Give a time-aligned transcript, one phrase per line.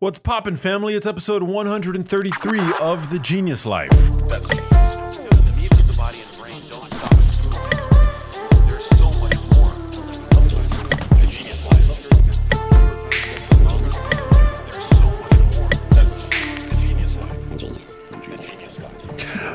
[0.00, 0.94] What's poppin', family?
[0.94, 3.90] It's episode 133 of The Genius Life.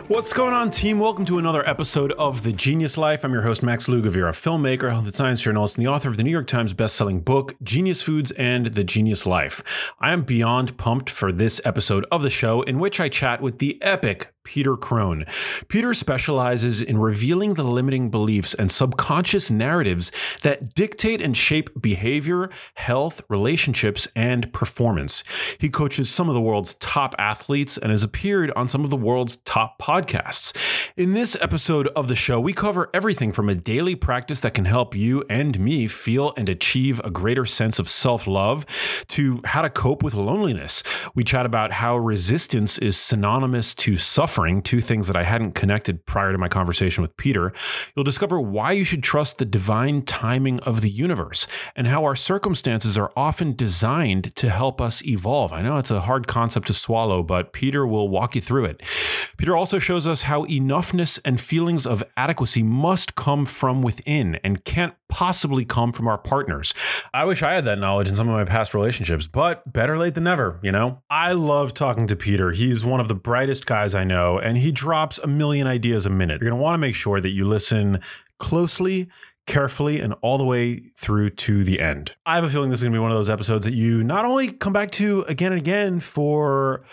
[0.09, 0.99] What's going on, team?
[0.99, 3.23] Welcome to another episode of The Genius Life.
[3.23, 6.17] I'm your host, Max Lugavere, a filmmaker, health and science journalist, and the author of
[6.17, 9.93] the New York Times bestselling book, Genius Foods and The Genius Life.
[10.01, 13.59] I am beyond pumped for this episode of the show, in which I chat with
[13.59, 15.25] the epic Peter Crone.
[15.67, 20.11] Peter specializes in revealing the limiting beliefs and subconscious narratives
[20.41, 25.23] that dictate and shape behavior, health, relationships, and performance.
[25.59, 28.97] He coaches some of the world's top athletes and has appeared on some of the
[28.97, 30.55] world's top podcasts.
[30.97, 34.65] In this episode of the show, we cover everything from a daily practice that can
[34.65, 38.65] help you and me feel and achieve a greater sense of self love
[39.07, 40.83] to how to cope with loneliness.
[41.15, 44.32] We chat about how resistance is synonymous to suffering,
[44.63, 47.53] two things that I hadn't connected prior to my conversation with Peter.
[47.95, 52.15] You'll discover why you should trust the divine timing of the universe and how our
[52.15, 55.53] circumstances are often designed to help us evolve.
[55.53, 58.81] I know it's a hard concept to swallow, but Peter will walk you through it.
[59.37, 64.65] Peter also shows us how enoughness and feelings of adequacy must come from within and
[64.65, 66.73] can't possibly come from our partners.
[67.13, 70.15] I wish I had that knowledge in some of my past relationships, but better late
[70.15, 71.03] than never, you know?
[71.07, 72.51] I love talking to Peter.
[72.51, 76.09] He's one of the brightest guys I know, and he drops a million ideas a
[76.09, 76.41] minute.
[76.41, 78.01] You're going to want to make sure that you listen
[78.39, 79.09] closely
[79.45, 82.15] carefully and all the way through to the end.
[82.25, 84.03] I have a feeling this is going to be one of those episodes that you
[84.03, 86.85] not only come back to again and again for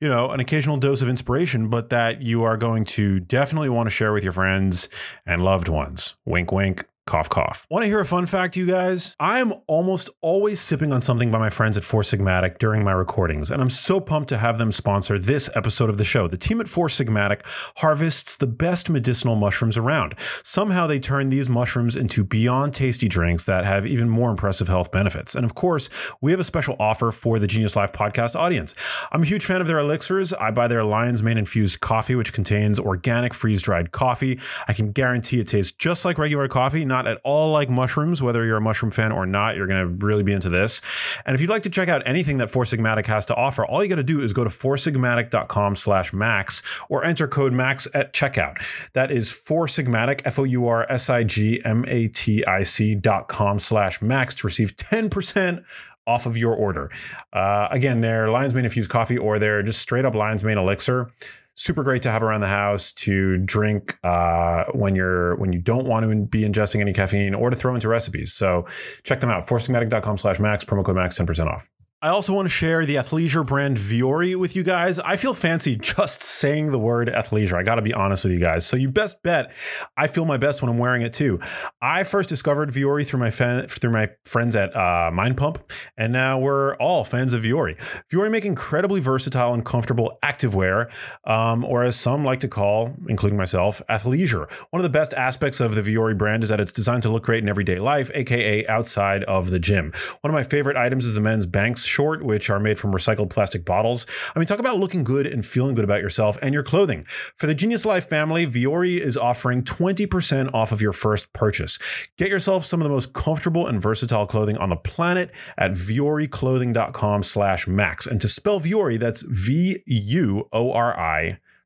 [0.00, 3.86] you know, an occasional dose of inspiration, but that you are going to definitely want
[3.86, 4.88] to share with your friends
[5.26, 6.14] and loved ones.
[6.24, 6.84] Wink, wink.
[7.08, 7.66] Cough, cough.
[7.70, 9.16] Want to hear a fun fact, you guys?
[9.18, 12.92] I am almost always sipping on something by my friends at Four Sigmatic during my
[12.92, 16.28] recordings, and I'm so pumped to have them sponsor this episode of the show.
[16.28, 17.46] The team at Four Sigmatic
[17.78, 20.16] harvests the best medicinal mushrooms around.
[20.44, 24.92] Somehow they turn these mushrooms into beyond tasty drinks that have even more impressive health
[24.92, 25.34] benefits.
[25.34, 25.88] And of course,
[26.20, 28.74] we have a special offer for the Genius Life podcast audience.
[29.12, 30.34] I'm a huge fan of their elixirs.
[30.34, 34.38] I buy their Lion's Mane infused coffee, which contains organic freeze dried coffee.
[34.66, 38.22] I can guarantee it tastes just like regular coffee, not at all like mushrooms.
[38.22, 40.80] Whether you're a mushroom fan or not, you're going to really be into this.
[41.24, 43.82] And if you'd like to check out anything that Four Sigmatic has to offer, all
[43.82, 48.12] you got to do is go to foursigmatic.com slash max or enter code max at
[48.12, 48.56] checkout.
[48.92, 52.62] That is Four Sigmatic, F O U R S I G M A T I
[52.62, 55.64] C dot com slash max to receive 10%
[56.08, 56.90] off of your order.
[57.32, 61.12] Uh, again, they're Lion's Mane infused coffee or they're just straight up Lion's Mane elixir
[61.58, 65.86] super great to have around the house to drink uh, when you're when you don't
[65.86, 68.32] want to be ingesting any caffeine or to throw into recipes.
[68.32, 68.64] So
[69.02, 69.46] check them out.
[69.46, 71.68] Foursigmatic.com slash max, promo code max, 10% off.
[72.00, 75.00] I also want to share the athleisure brand Vuori with you guys.
[75.00, 77.54] I feel fancy just saying the word athleisure.
[77.54, 78.64] I got to be honest with you guys.
[78.64, 79.52] So you best bet
[79.96, 81.40] I feel my best when I'm wearing it too.
[81.82, 86.12] I first discovered Vuori through my fan, through my friends at uh, Mind Pump, and
[86.12, 87.76] now we're all fans of Vuori.
[88.12, 90.92] Vuori make incredibly versatile and comfortable activewear,
[91.24, 94.48] um, or as some like to call, including myself, athleisure.
[94.70, 97.24] One of the best aspects of the Vuori brand is that it's designed to look
[97.24, 99.92] great in everyday life, aka outside of the gym.
[100.20, 103.30] One of my favorite items is the men's Banks short, which are made from recycled
[103.30, 104.06] plastic bottles.
[104.34, 107.04] I mean, talk about looking good and feeling good about yourself and your clothing.
[107.36, 111.78] For the Genius Life family, Vuori is offering 20% off of your first purchase.
[112.16, 117.22] Get yourself some of the most comfortable and versatile clothing on the planet at VuoriClothing.com
[117.22, 118.06] slash max.
[118.06, 119.78] And to spell Vuori, that's V-U-O-R-I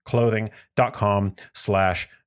[0.04, 2.21] clothing.com slash Max.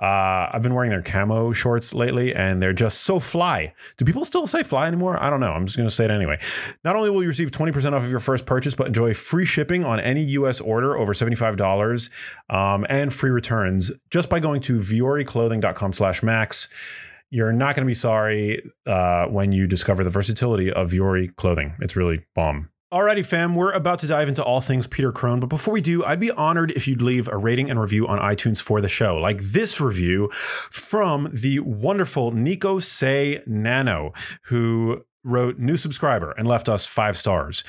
[0.00, 3.72] Uh, I've been wearing their camo shorts lately and they're just so fly.
[3.96, 5.22] Do people still say fly anymore?
[5.22, 5.52] I don't know.
[5.52, 6.38] I'm just going to say it anyway.
[6.84, 9.84] Not only will you receive 20% off of your first purchase, but enjoy free shipping
[9.84, 12.10] on any US order over $75
[12.50, 16.68] um, and free returns just by going to vuoriclothing.com slash max.
[17.30, 21.74] You're not going to be sorry uh, when you discover the versatility of Vuori clothing.
[21.80, 22.68] It's really bomb.
[22.94, 26.04] Alrighty, fam, we're about to dive into all things Peter Crone, but before we do,
[26.04, 29.16] I'd be honored if you'd leave a rating and review on iTunes for the show,
[29.16, 34.12] like this review from the wonderful Nico Say Nano,
[34.42, 37.64] who wrote new subscriber and left us five stars.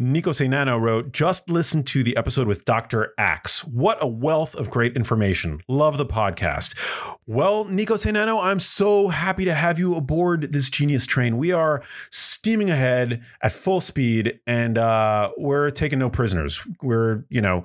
[0.00, 3.14] Nico Nano wrote, just listen to the episode with Dr.
[3.18, 3.64] Axe.
[3.64, 5.60] What a wealth of great information.
[5.66, 6.78] Love the podcast.
[7.26, 11.36] Well, Nico Nano, I'm so happy to have you aboard this genius train.
[11.36, 16.60] We are steaming ahead at full speed and uh, we're taking no prisoners.
[16.80, 17.64] We're, you know,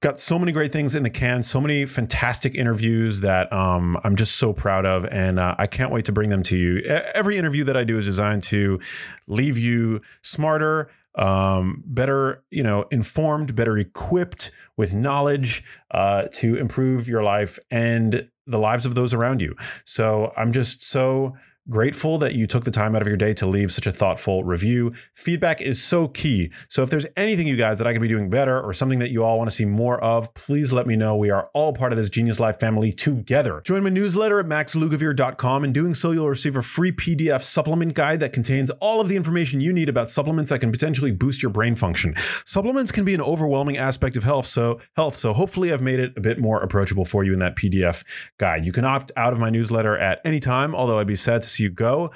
[0.00, 4.14] got so many great things in the can, so many fantastic interviews that um, I'm
[4.14, 5.06] just so proud of.
[5.06, 6.80] And uh, I can't wait to bring them to you.
[7.14, 8.78] Every interview that I do is designed to
[9.26, 17.08] leave you smarter um, better, you know, informed, better equipped with knowledge uh, to improve
[17.08, 19.54] your life and the lives of those around you.
[19.84, 21.36] So I'm just so
[21.70, 24.42] Grateful that you took the time out of your day to leave such a thoughtful
[24.42, 24.92] review.
[25.14, 26.50] Feedback is so key.
[26.68, 29.12] So if there's anything, you guys, that I could be doing better or something that
[29.12, 31.14] you all want to see more of, please let me know.
[31.14, 33.62] We are all part of this Genius Life family together.
[33.64, 35.62] Join my newsletter at maxlugavere.com.
[35.62, 39.14] In doing so, you'll receive a free PDF supplement guide that contains all of the
[39.14, 42.12] information you need about supplements that can potentially boost your brain function.
[42.44, 45.14] Supplements can be an overwhelming aspect of health, so health.
[45.14, 48.02] So hopefully, I've made it a bit more approachable for you in that PDF
[48.38, 48.66] guide.
[48.66, 51.51] You can opt out of my newsletter at any time, although I'd be sad to
[51.52, 52.10] see you go.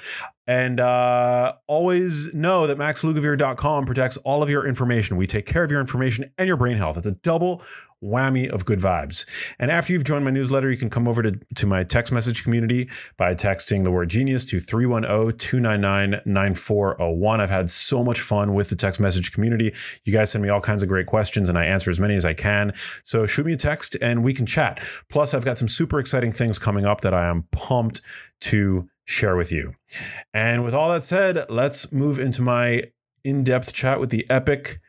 [0.48, 5.16] And uh, always know that maxlugavere.com protects all of your information.
[5.16, 6.96] We take care of your information and your brain health.
[6.96, 7.62] It's a double
[8.02, 9.24] whammy of good vibes.
[9.58, 12.44] And after you've joined my newsletter, you can come over to, to my text message
[12.44, 17.40] community by texting the word genius to 310 299 9401.
[17.40, 19.74] I've had so much fun with the text message community.
[20.04, 22.24] You guys send me all kinds of great questions and I answer as many as
[22.24, 22.72] I can.
[23.02, 24.80] So shoot me a text and we can chat.
[25.08, 28.02] Plus, I've got some super exciting things coming up that I am pumped
[28.42, 29.72] to share with you.
[30.34, 32.82] And with all that said, let's move into my
[33.24, 34.80] in depth chat with the epic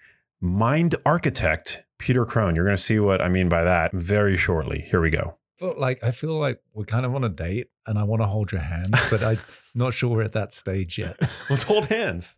[0.41, 2.55] mind architect, Peter Crone.
[2.55, 4.81] You're going to see what I mean by that very shortly.
[4.81, 5.37] Here we go.
[5.57, 8.27] feel like I feel like we're kind of on a date and I want to
[8.27, 9.39] hold your hand, but I'm
[9.75, 11.17] not sure we're at that stage yet.
[11.49, 12.35] Let's hold hands.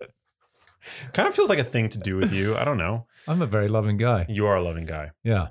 [1.13, 2.55] kind of feels like a thing to do with you.
[2.55, 3.07] I don't know.
[3.27, 4.25] I'm a very loving guy.
[4.29, 5.11] You are a loving guy.
[5.23, 5.47] Yeah.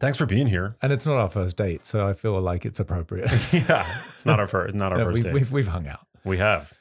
[0.00, 0.76] Thanks for being here.
[0.82, 3.30] And it's not our first date, so I feel like it's appropriate.
[3.52, 5.34] yeah, it's not our first, not our Yeah, first we, date.
[5.34, 6.06] We've, we've hung out.
[6.24, 6.72] we have,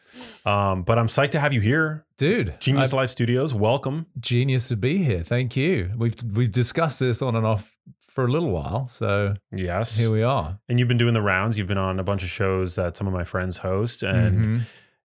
[0.45, 3.53] um, but I'm psyched to have you here, Dude, Genius I'm Life Studios.
[3.53, 4.05] Welcome.
[4.19, 5.21] genius to be here.
[5.23, 5.91] Thank you.
[5.97, 10.23] We've we've discussed this on and off for a little while, so Yes, here we
[10.23, 10.57] are.
[10.69, 11.57] and you've been doing the rounds.
[11.57, 14.61] You've been on a bunch of shows that some of my friends host, and Mhm.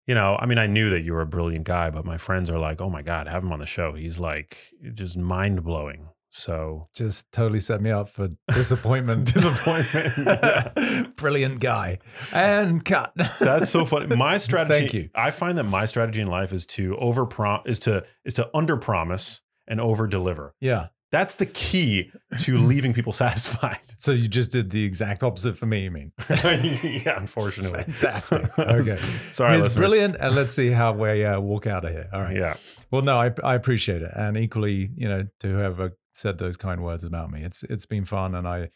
[0.06, 2.48] you know, I mean, I knew that you were a brilliant guy, but my friends
[2.50, 3.92] are like, "Oh my god, have him on the show.
[3.94, 4.56] He's like
[4.94, 9.32] just mind blowing." So just totally set me up for disappointment.
[9.32, 11.16] disappointment.
[11.16, 12.00] Brilliant guy.
[12.32, 13.12] And cut.
[13.38, 14.14] That's so funny.
[14.16, 14.80] My strategy.
[14.80, 15.10] Thank you.
[15.14, 18.50] I find that my strategy in life is to over prom is to is to
[18.52, 20.54] under promise and over deliver.
[20.60, 20.88] Yeah.
[21.12, 22.10] That's the key
[22.40, 23.78] to leaving people satisfied.
[23.98, 26.10] So you just did the exact opposite for me, you mean?
[26.28, 27.84] yeah, unfortunately.
[27.84, 28.58] Fantastic.
[28.58, 28.98] Okay.
[29.30, 29.76] Sorry, listeners.
[29.76, 30.16] brilliant.
[30.18, 32.08] And let's see how we uh, walk out of here.
[32.12, 32.36] All right.
[32.36, 32.56] Yeah.
[32.90, 34.10] Well, no, I, I appreciate it.
[34.16, 38.04] And equally, you know, to whoever said those kind words about me, it's it's been
[38.06, 38.34] fun.
[38.34, 38.70] And I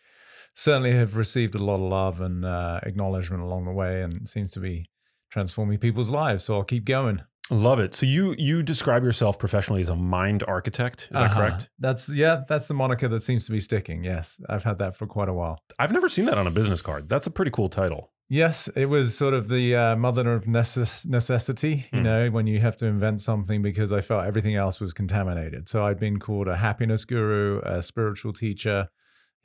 [0.55, 4.02] certainly have received a lot of love and uh, acknowledgement along the way.
[4.02, 4.90] And it seems to be
[5.31, 6.44] transforming people's lives.
[6.44, 7.23] So I'll keep going.
[7.50, 7.94] Love it.
[7.94, 11.08] So you you describe yourself professionally as a mind architect.
[11.12, 11.40] Is that Uh-huh.
[11.40, 11.70] correct?
[11.79, 14.05] That's, yeah, that's the moniker that seems to be sticking.
[14.05, 14.38] Yes.
[14.50, 15.58] I've had that for quite a while.
[15.79, 17.08] I've never seen that on a business card.
[17.08, 18.12] That's a pretty cool title.
[18.31, 22.05] Yes, it was sort of the uh, mother of necess- necessity, you Hmm.
[22.05, 25.67] know, when you have to invent something because I felt everything else was contaminated.
[25.69, 28.89] So I'd been called a happiness guru, a spiritual teacher,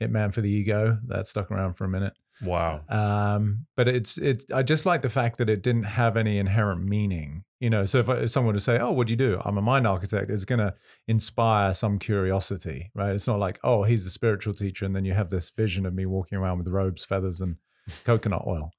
[0.02, 0.98] hitman for the ego.
[1.06, 2.12] That stuck around for a minute.
[2.42, 2.82] Wow.
[2.90, 6.82] Um, but it's it's I just like the fact that it didn't have any inherent
[6.84, 7.84] meaning, you know.
[7.86, 9.62] So if, I, if someone were to say, "Oh, what do you do?" I'm a
[9.62, 10.30] mind architect.
[10.30, 10.74] It's going to
[11.06, 13.14] inspire some curiosity, right?
[13.14, 15.94] It's not like, "Oh, he's a spiritual teacher," and then you have this vision of
[15.94, 17.56] me walking around with robes, feathers, and
[18.04, 18.70] coconut oil,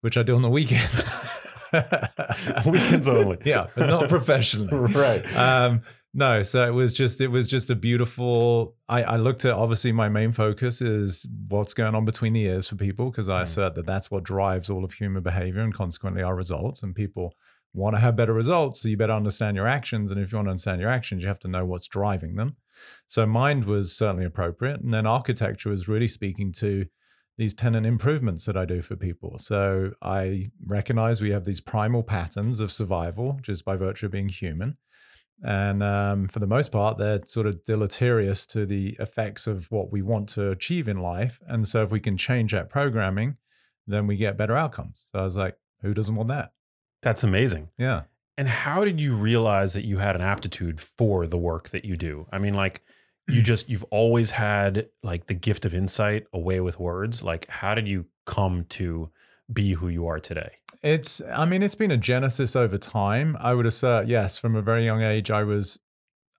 [0.00, 0.88] which I do on the weekend.
[2.66, 3.38] Weekends only.
[3.44, 5.24] yeah, but not professionally Right.
[5.36, 9.54] um no so it was just it was just a beautiful i i looked at
[9.54, 13.38] obviously my main focus is what's going on between the ears for people because i
[13.38, 13.44] Mm.
[13.44, 17.32] assert that that's what drives all of human behavior and consequently our results and people
[17.74, 20.46] want to have better results so you better understand your actions and if you want
[20.46, 22.56] to understand your actions you have to know what's driving them
[23.06, 26.84] so mind was certainly appropriate and then architecture was really speaking to
[27.40, 29.38] these tenant improvements that I do for people.
[29.38, 34.28] So I recognize we have these primal patterns of survival just by virtue of being
[34.28, 34.76] human.
[35.42, 39.90] And um, for the most part, they're sort of deleterious to the effects of what
[39.90, 41.40] we want to achieve in life.
[41.48, 43.38] And so if we can change that programming,
[43.86, 45.06] then we get better outcomes.
[45.10, 46.52] So I was like, who doesn't want that?
[47.00, 47.70] That's amazing.
[47.78, 48.02] Yeah.
[48.36, 51.96] And how did you realize that you had an aptitude for the work that you
[51.96, 52.26] do?
[52.30, 52.82] I mean, like
[53.32, 57.22] you just you've always had like the gift of insight, a way with words.
[57.22, 59.10] Like, how did you come to
[59.52, 60.52] be who you are today?
[60.82, 63.36] It's, I mean, it's been a genesis over time.
[63.38, 65.78] I would assert, yes, from a very young age, I was,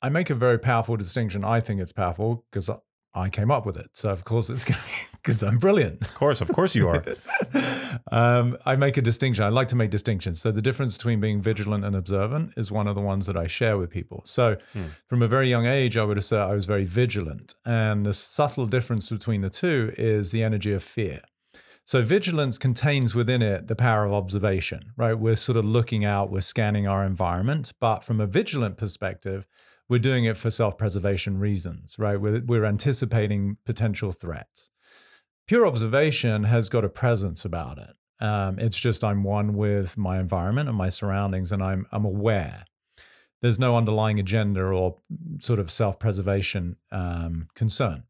[0.01, 1.43] I make a very powerful distinction.
[1.43, 2.69] I think it's powerful because
[3.13, 3.87] I came up with it.
[3.93, 4.65] So, of course, it's
[5.13, 6.01] because I'm brilliant.
[6.01, 7.03] Of course, of course you are.
[8.11, 9.43] um, I make a distinction.
[9.43, 10.41] I like to make distinctions.
[10.41, 13.47] So, the difference between being vigilant and observant is one of the ones that I
[13.47, 14.21] share with people.
[14.25, 14.85] So, Hmm.
[15.07, 17.55] from a very young age, I would assert I was very vigilant.
[17.65, 21.21] And the subtle difference between the two is the energy of fear.
[21.83, 25.15] So vigilance contains within it the power of observation, right?
[25.17, 29.47] We're sort of looking out, we're scanning our environment, but from a vigilant perspective,
[29.91, 32.15] we're doing it for self-preservation reasons, right?
[32.15, 34.69] We're, we're anticipating potential threats.
[35.47, 38.25] Pure observation has got a presence about it.
[38.25, 42.63] Um, it's just I'm one with my environment and my surroundings, and I'm I'm aware.
[43.41, 44.95] There's no underlying agenda or
[45.39, 48.03] sort of self-preservation um, concern.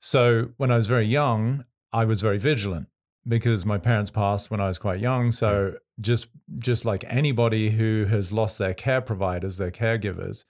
[0.00, 2.88] So when I was very young, I was very vigilant
[3.26, 5.32] because my parents passed when I was quite young.
[5.32, 6.26] So just
[6.60, 10.44] just like anybody who has lost their care providers, their caregivers,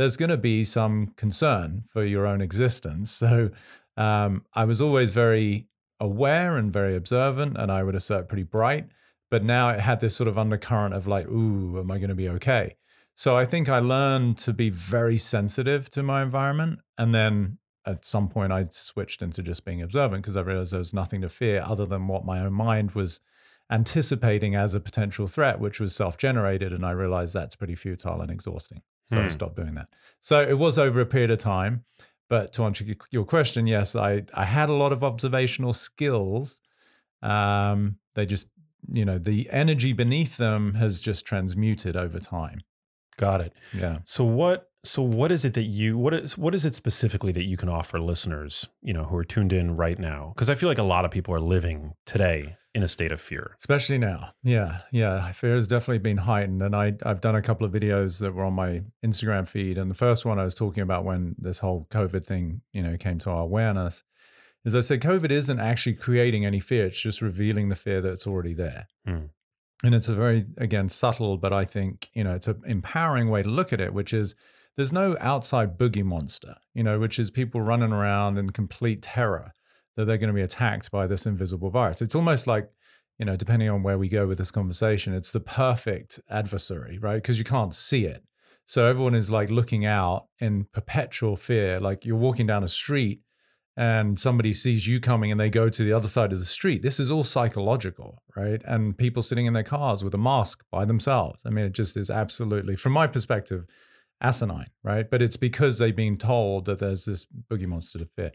[0.00, 3.10] there's going to be some concern for your own existence.
[3.10, 3.50] So
[3.96, 5.66] um, I was always very
[6.00, 8.88] aware and very observant, and I would assert pretty bright.
[9.30, 12.14] But now it had this sort of undercurrent of like, ooh, am I going to
[12.14, 12.76] be okay?
[13.14, 18.04] So I think I learned to be very sensitive to my environment, and then at
[18.04, 21.28] some point I switched into just being observant because I realized there was nothing to
[21.28, 23.20] fear other than what my own mind was
[23.70, 28.30] anticipating as a potential threat, which was self-generated, and I realized that's pretty futile and
[28.30, 28.80] exhausting.
[29.12, 29.28] So I Hmm.
[29.28, 29.88] stopped doing that.
[30.20, 31.84] So it was over a period of time.
[32.28, 36.60] But to answer your question, yes, I, I had a lot of observational skills.
[37.22, 38.48] Um, they just,
[38.88, 42.60] you know, the energy beneath them has just transmuted over time.
[43.16, 43.52] Got it.
[43.72, 43.98] Yeah.
[44.04, 47.44] So what so what is it that you what is what is it specifically that
[47.44, 50.32] you can offer listeners, you know, who are tuned in right now?
[50.34, 53.20] Because I feel like a lot of people are living today in a state of
[53.20, 53.56] fear.
[53.58, 54.30] Especially now.
[54.42, 54.80] Yeah.
[54.92, 55.32] Yeah.
[55.32, 56.62] Fear has definitely been heightened.
[56.62, 59.76] And I, I've done a couple of videos that were on my Instagram feed.
[59.76, 62.96] And the first one I was talking about when this whole COVID thing, you know,
[62.96, 64.02] came to our awareness
[64.64, 66.86] is I said COVID isn't actually creating any fear.
[66.86, 68.86] It's just revealing the fear that's already there.
[69.04, 69.26] Hmm.
[69.82, 73.42] And it's a very, again, subtle, but I think, you know, it's an empowering way
[73.42, 74.34] to look at it, which is
[74.76, 79.52] there's no outside boogie monster, you know, which is people running around in complete terror
[80.00, 82.02] that they're going to be attacked by this invisible virus.
[82.02, 82.68] It's almost like,
[83.18, 87.16] you know, depending on where we go with this conversation, it's the perfect adversary, right?
[87.16, 88.24] Because you can't see it.
[88.66, 91.80] So everyone is like looking out in perpetual fear.
[91.80, 93.20] Like you're walking down a street
[93.76, 96.82] and somebody sees you coming and they go to the other side of the street.
[96.82, 98.62] This is all psychological, right?
[98.64, 101.42] And people sitting in their cars with a mask by themselves.
[101.44, 103.66] I mean, it just is absolutely, from my perspective,
[104.20, 105.10] asinine, right?
[105.10, 108.32] But it's because they've been told that there's this boogie monster to fear.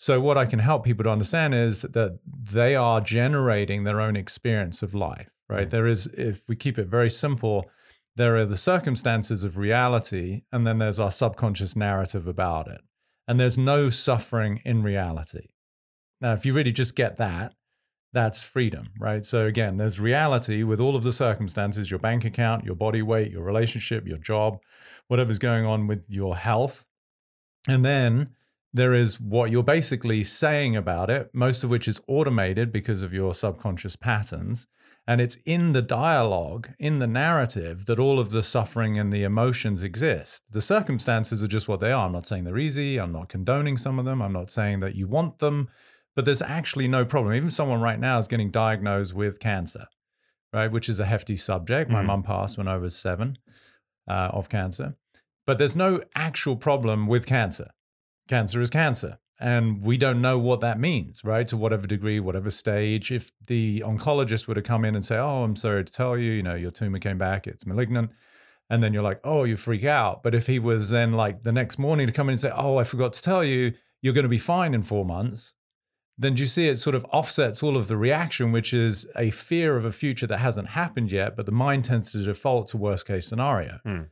[0.00, 4.16] So, what I can help people to understand is that they are generating their own
[4.16, 5.66] experience of life, right?
[5.66, 5.70] Mm.
[5.70, 7.70] There is, if we keep it very simple,
[8.16, 12.80] there are the circumstances of reality, and then there's our subconscious narrative about it.
[13.28, 15.48] And there's no suffering in reality.
[16.22, 17.52] Now, if you really just get that,
[18.14, 19.26] that's freedom, right?
[19.26, 23.30] So, again, there's reality with all of the circumstances your bank account, your body weight,
[23.30, 24.60] your relationship, your job,
[25.08, 26.86] whatever's going on with your health.
[27.68, 28.30] And then
[28.72, 33.12] there is what you're basically saying about it, most of which is automated because of
[33.12, 34.66] your subconscious patterns.
[35.06, 39.24] And it's in the dialogue, in the narrative, that all of the suffering and the
[39.24, 40.42] emotions exist.
[40.50, 42.06] The circumstances are just what they are.
[42.06, 42.98] I'm not saying they're easy.
[42.98, 44.22] I'm not condoning some of them.
[44.22, 45.68] I'm not saying that you want them,
[46.14, 47.34] but there's actually no problem.
[47.34, 49.86] Even someone right now is getting diagnosed with cancer,
[50.52, 50.70] right?
[50.70, 51.90] Which is a hefty subject.
[51.90, 52.06] My Mhm.
[52.06, 53.38] mum passed when I was seven
[54.08, 54.94] uh, of cancer,
[55.46, 57.68] but there's no actual problem with cancer
[58.30, 59.18] cancer is cancer.
[59.40, 61.48] And we don't know what that means, right?
[61.48, 63.10] To whatever degree, whatever stage.
[63.10, 66.32] If the oncologist were to come in and say, Oh, I'm sorry to tell you,
[66.32, 68.10] you know, your tumor came back, it's malignant.
[68.68, 70.22] And then you're like, Oh, you freak out.
[70.22, 72.76] But if he was then like the next morning to come in and say, Oh,
[72.76, 73.72] I forgot to tell you,
[74.02, 75.54] you're going to be fine in four months,
[76.18, 79.30] then do you see it sort of offsets all of the reaction, which is a
[79.30, 82.76] fear of a future that hasn't happened yet, but the mind tends to default to
[82.76, 83.78] worst case scenario.
[83.84, 84.02] Hmm.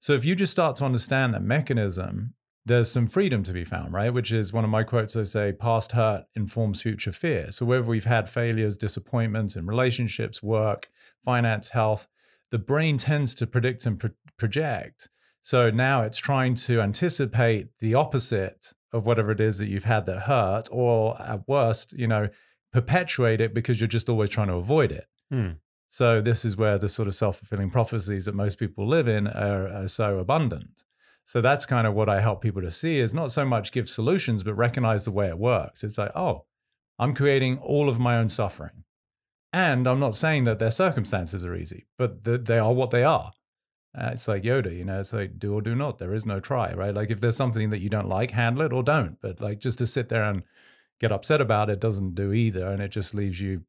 [0.00, 2.34] So if you just start to understand that mechanism,
[2.68, 4.12] there's some freedom to be found, right?
[4.12, 7.50] Which is one of my quotes I say, past hurt informs future fear.
[7.50, 10.88] So whether we've had failures, disappointments in relationships, work,
[11.24, 12.06] finance, health,
[12.50, 15.08] the brain tends to predict and pro- project.
[15.42, 20.06] So now it's trying to anticipate the opposite of whatever it is that you've had
[20.06, 22.28] that hurt, or at worst, you know,
[22.72, 25.06] perpetuate it because you're just always trying to avoid it.
[25.30, 25.52] Hmm.
[25.88, 29.68] So this is where the sort of self-fulfilling prophecies that most people live in are,
[29.68, 30.84] are so abundant.
[31.28, 33.86] So that's kind of what I help people to see is not so much give
[33.86, 35.84] solutions, but recognize the way it works.
[35.84, 36.46] It's like, oh,
[36.98, 38.84] I'm creating all of my own suffering.
[39.52, 43.04] And I'm not saying that their circumstances are easy, but th- they are what they
[43.04, 43.32] are.
[43.94, 45.98] Uh, it's like Yoda, you know, it's like do or do not.
[45.98, 46.94] There is no try, right?
[46.94, 49.20] Like if there's something that you don't like, handle it or don't.
[49.20, 50.44] But like just to sit there and
[50.98, 52.68] get upset about it doesn't do either.
[52.68, 53.64] And it just leaves you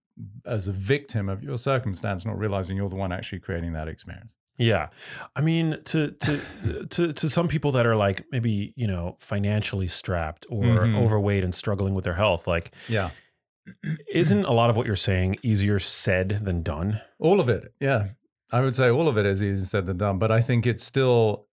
[0.46, 4.38] as a victim of your circumstance, not realizing you're the one actually creating that experience.
[4.60, 4.89] Yeah.
[5.36, 9.88] I mean, to to to to some people that are like maybe, you know, financially
[9.88, 11.01] strapped or Mhm.
[11.04, 13.10] overweight and struggling with their health, like Yeah.
[14.13, 17.01] isn't a lot of what you're saying easier said than done?
[17.20, 17.74] All of it.
[17.80, 18.10] Yeah.
[18.51, 20.84] I would say all of it is easier said than done, but I think it's
[20.84, 21.46] still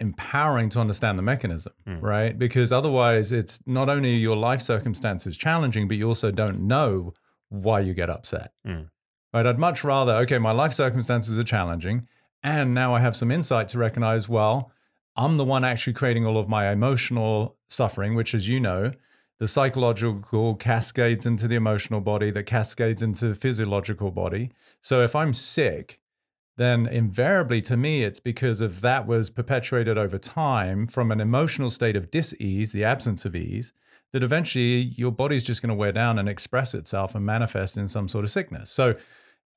[0.00, 2.02] empowering to understand the mechanism, Mm.
[2.02, 2.36] right?
[2.38, 7.12] Because otherwise, it's not only your life circumstances challenging, but you also don't know
[7.48, 8.52] why you get upset.
[8.66, 8.88] Mm.
[9.32, 9.46] Right?
[9.46, 12.08] I'd much rather, okay, my life circumstances are challenging,
[12.44, 14.70] and now I have some insight to recognize, well,
[15.16, 18.92] I'm the one actually creating all of my emotional suffering, which, as you know,
[19.38, 24.50] the psychological cascades into the emotional body, that cascades into the physiological body.
[24.80, 26.00] So if I'm sick,
[26.56, 31.70] then invariably to me, it's because of that was perpetuated over time from an emotional
[31.70, 33.72] state of dis-ease, the absence of ease,
[34.12, 37.88] that eventually your body's just going to wear down and express itself and manifest in
[37.88, 38.70] some sort of sickness.
[38.70, 38.94] So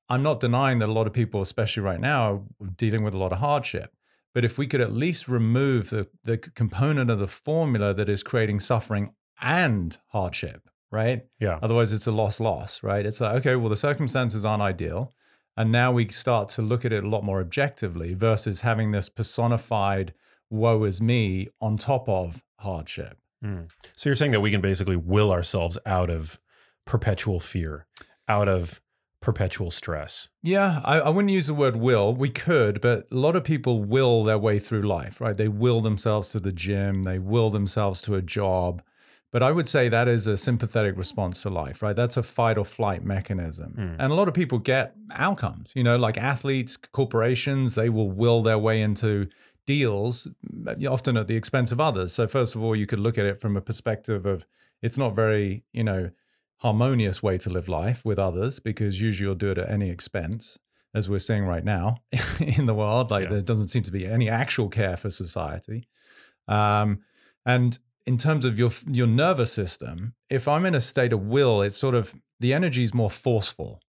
[0.08, 3.18] I'm not denying that a lot of people, especially right now, are dealing with a
[3.18, 3.94] lot of hardship.
[4.34, 8.22] But if we could at least remove the, the component of the formula that is
[8.22, 11.26] creating suffering and hardship, right?
[11.40, 11.58] Yeah.
[11.62, 13.04] Otherwise, it's a loss loss, right?
[13.04, 15.12] It's like, okay, well, the circumstances aren't ideal.
[15.56, 19.08] And now we start to look at it a lot more objectively versus having this
[19.08, 20.14] personified
[20.50, 23.18] woe is me on top of hardship.
[23.44, 23.68] Mm.
[23.96, 26.38] So you're saying that we can basically will ourselves out of
[26.86, 27.86] perpetual fear,
[28.28, 28.80] out of
[29.20, 30.28] perpetual stress.
[30.42, 32.14] Yeah, I, I wouldn't use the word will.
[32.14, 35.36] We could, but a lot of people will their way through life, right?
[35.36, 38.82] They will themselves to the gym, they will themselves to a job.
[39.30, 41.94] But I would say that is a sympathetic response to life, right?
[41.94, 43.74] That's a fight or flight mechanism.
[43.78, 43.96] Mm.
[43.98, 48.40] And a lot of people get outcomes, you know, like athletes, corporations, they will will
[48.40, 49.26] their way into
[49.66, 50.26] deals,
[50.88, 52.14] often at the expense of others.
[52.14, 54.46] So, first of all, you could look at it from a perspective of
[54.80, 56.08] it's not very, you know,
[56.58, 60.58] harmonious way to live life with others because usually you'll do it at any expense
[60.94, 61.96] as we're seeing right now
[62.40, 63.30] in the world like Yeah.
[63.30, 65.86] there doesn't seem to be any actual care for society
[66.48, 67.00] um,
[67.46, 71.62] and in terms of your your nervous system if i'm in a state of will
[71.62, 73.80] it's sort of the energy is more forceful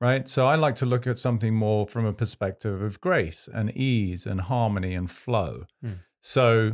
[0.00, 3.70] right so i like to look at something more from a perspective of grace and
[3.76, 5.92] ease and harmony and flow Hmm.
[6.20, 6.72] so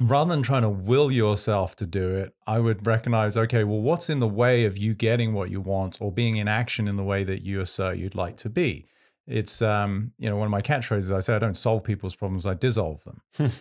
[0.00, 4.10] rather than trying to will yourself to do it, I would recognize, okay, well, what's
[4.10, 7.04] in the way of you getting what you want or being in action in the
[7.04, 8.86] way that you assert you'd like to be?
[9.26, 12.44] It's, um, you know, one of my catchphrases, I say, I don't solve people's problems,
[12.44, 13.52] I dissolve them.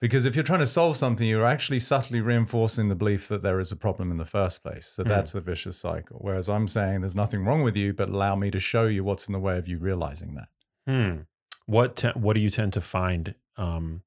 [0.00, 3.60] because if you're trying to solve something, you're actually subtly reinforcing the belief that there
[3.60, 4.86] is a problem in the first place.
[4.86, 5.08] So Hmm.
[5.10, 6.18] that's the vicious cycle.
[6.20, 9.28] Whereas I'm saying there's nothing wrong with you, but allow me to show you what's
[9.28, 10.48] in the way of you realizing that.
[10.86, 11.20] Hmm.
[11.66, 14.02] What te- what do you tend to find um,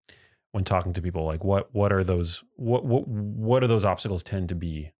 [0.57, 1.23] when talking to people?
[1.23, 4.91] Like what what are those what what what do those obstacles tend to be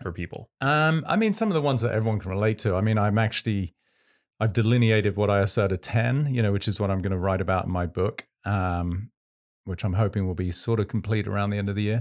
[0.00, 0.48] for people?
[0.60, 2.76] Um, I mean, some of the ones that everyone can relate to.
[2.76, 3.74] I mean, I'm actually,
[4.40, 7.18] I've delineated what I assert a 10, you know, which is what I'm going to
[7.18, 9.10] write about in my book, um,
[9.64, 12.00] which I'm hoping will be sort of complete around the end of the year.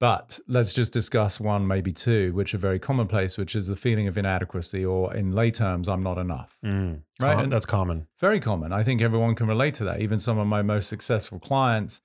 [0.00, 4.08] But let's just discuss one, maybe two, which are very commonplace, which is the feeling
[4.08, 6.58] of inadequacy, or in lay terms, I'm not enough.
[6.64, 7.02] Mm.
[7.20, 8.08] Right, Com- and- that's common.
[8.20, 8.72] Very common.
[8.72, 10.00] I think everyone can relate to that.
[10.00, 12.00] Even some of my most successful clients,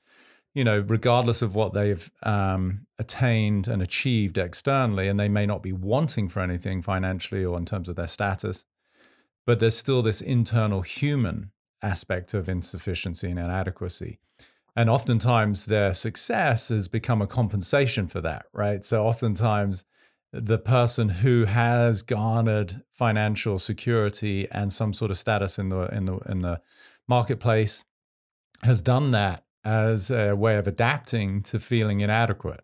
[0.58, 5.62] you know, regardless of what they've um, attained and achieved externally, and they may not
[5.62, 8.66] be wanting for anything financially or in terms of their status,
[9.46, 11.52] but there's still this internal human
[11.84, 14.18] aspect of insufficiency and inadequacy.
[14.76, 18.84] And oftentimes their success has become a compensation for that, right?
[18.84, 19.86] So oftentimes
[20.34, 26.06] the person who has garnered financial security and some sort of status in the in
[26.06, 26.60] the in the
[27.08, 27.86] marketplace
[28.64, 32.62] has done that as a way of adapting to feeling inadequate.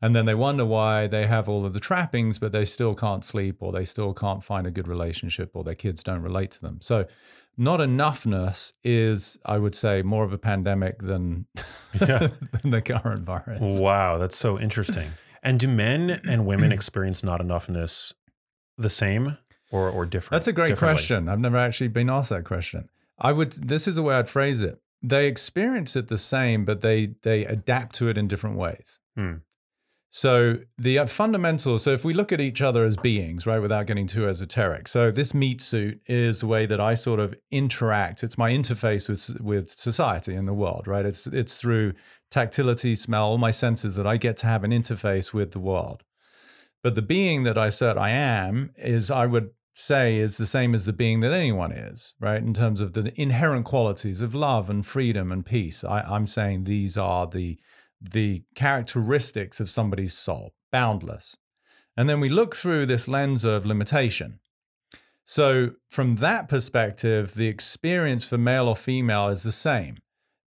[0.00, 3.24] And then they wonder why they have all of the trappings, but they still can't
[3.24, 6.60] sleep or they still can't find a good relationship or their kids don't relate to
[6.60, 6.78] them.
[6.80, 7.06] So,
[7.60, 11.46] not enoughness is, I would say, more of a pandemic than,
[12.00, 12.28] Yeah.
[12.62, 13.80] than the current virus.
[13.80, 15.10] Wow, that's so interesting.
[15.42, 18.12] And do men and women experience not enoughness
[18.76, 19.36] the same
[19.72, 20.30] or or different?
[20.30, 21.28] That's a great question.
[21.28, 22.88] I've never actually been asked that question.
[23.18, 23.52] I would.
[23.52, 24.80] This is the way I'd phrase it.
[25.02, 28.98] They experience it the same, but they they adapt to it in different ways.
[29.16, 29.34] Hmm.
[30.10, 31.78] So the uh, fundamental.
[31.78, 34.88] So if we look at each other as beings, right, without getting too esoteric.
[34.88, 38.24] So this meat suit is the way that I sort of interact.
[38.24, 41.04] It's my interface with with society and the world, right?
[41.04, 41.92] It's it's through
[42.30, 46.02] tactility, smell, all my senses that I get to have an interface with the world.
[46.82, 50.74] But the being that I assert I am is, I would say, is the same
[50.74, 52.42] as the being that anyone is, right?
[52.42, 55.84] In terms of the inherent qualities of love and freedom and peace.
[55.84, 57.58] I, I'm saying these are the
[58.00, 61.36] the characteristics of somebody's soul, boundless.
[61.96, 64.38] And then we look through this lens of limitation.
[65.24, 69.98] So, from that perspective, the experience for male or female is the same.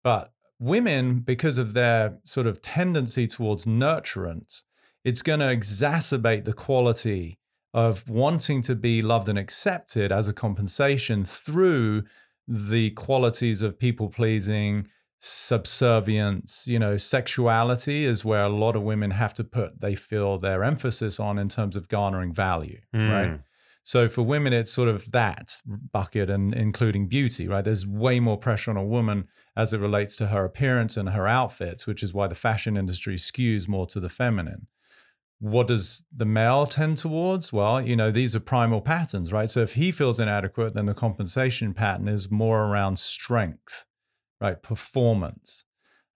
[0.03, 4.63] But women, because of their sort of tendency towards nurturance,
[5.05, 7.39] it's going to exacerbate the quality
[7.77, 12.03] of wanting to be loved and accepted as a compensation through
[12.49, 14.89] the qualities of people pleasing,
[15.21, 20.39] subservience, you know, sexuality is where a lot of women have to put, they feel
[20.39, 23.33] their emphasis on in terms of garnering value, right?
[23.33, 23.43] Mm.
[23.83, 25.61] So for women, it's sort of that
[25.93, 27.63] bucket and including beauty, right?
[27.63, 31.29] There's way more pressure on a woman as it relates to her appearance and her
[31.29, 34.67] outfits, which is why the fashion industry skews more to the feminine.
[35.39, 37.53] What does the male tend towards?
[37.53, 39.51] Well, you know, these are primal patterns, right?
[39.51, 43.87] So if he feels inadequate, then the compensation pattern is more around strength,
[44.41, 44.63] right?
[44.63, 45.65] Performance.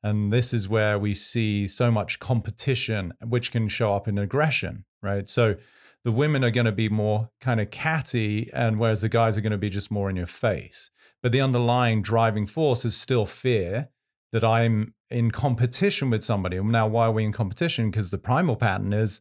[0.02, 4.84] And this is where we see so much competition, which can show up in aggression,
[5.02, 5.28] right?
[5.28, 5.56] So
[6.04, 9.42] the women are going to be more kind of catty, and whereas the guys are
[9.42, 10.90] going to be just more in your face.
[11.22, 13.90] But the underlying driving force is still fear
[14.32, 16.60] that I'm in competition with somebody.
[16.60, 17.90] Now, why are we in competition?
[17.90, 19.20] Because the primal pattern is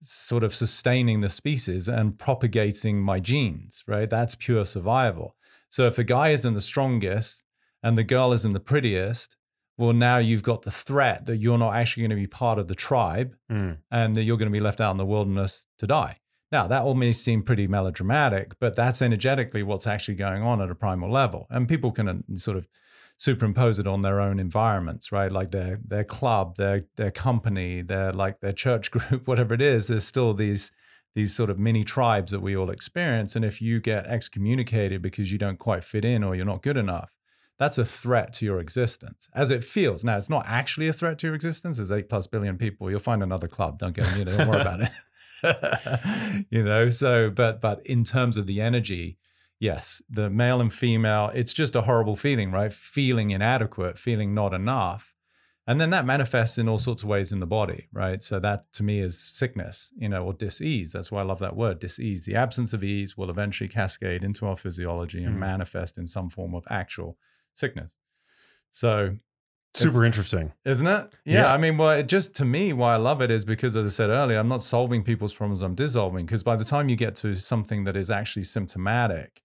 [0.00, 4.08] sort of sustaining the species and propagating my genes, right?
[4.08, 5.36] That's pure survival.
[5.70, 7.42] So if the guy isn't the strongest
[7.82, 9.36] and the girl isn't the prettiest,
[9.76, 12.66] well, now you've got the threat that you're not actually going to be part of
[12.68, 13.78] the tribe Mm.
[13.90, 16.16] and that you're going to be left out in the wilderness to die.
[16.50, 20.70] Now, that all may seem pretty melodramatic, but that's energetically what's actually going on at
[20.70, 21.46] a primal level.
[21.50, 22.66] And people can uh, sort of
[23.18, 25.30] superimpose it on their own environments, right?
[25.30, 29.88] Like their their club, their their company, their like their church group, whatever it is,
[29.88, 30.70] there's still these
[31.14, 33.34] these sort of mini tribes that we all experience.
[33.34, 36.76] And if you get excommunicated because you don't quite fit in or you're not good
[36.76, 37.12] enough,
[37.58, 40.04] that's a threat to your existence as it feels.
[40.04, 41.78] Now, it's not actually a threat to your existence.
[41.78, 42.88] There's eight plus billion people.
[42.88, 43.80] You'll find another club.
[43.80, 46.46] Don't get, you know, don't worry about it.
[46.50, 49.18] you know, so, but, but in terms of the energy,
[49.60, 52.72] yes, the male and female, it's just a horrible feeling, right?
[52.72, 55.14] Feeling inadequate, feeling not enough.
[55.66, 58.22] And then that manifests in all sorts of ways in the body, right?
[58.22, 60.92] So that to me is sickness, you know, or dis-ease.
[60.92, 62.24] That's why I love that word, dis-ease.
[62.24, 65.40] The absence of ease will eventually cascade into our physiology and Mm.
[65.40, 67.18] manifest in some form of actual
[67.52, 67.92] sickness.
[68.70, 69.18] So,
[69.74, 70.52] Super interesting.
[70.64, 71.12] isn't it?
[71.26, 71.52] Yeah, Yeah.
[71.52, 73.90] I mean, well, it just to me, why I love it is because, as I
[73.90, 76.24] said earlier, I'm not solving people's problems, I'm dissolving.
[76.24, 79.42] Because by the time you get to something that is actually symptomatic,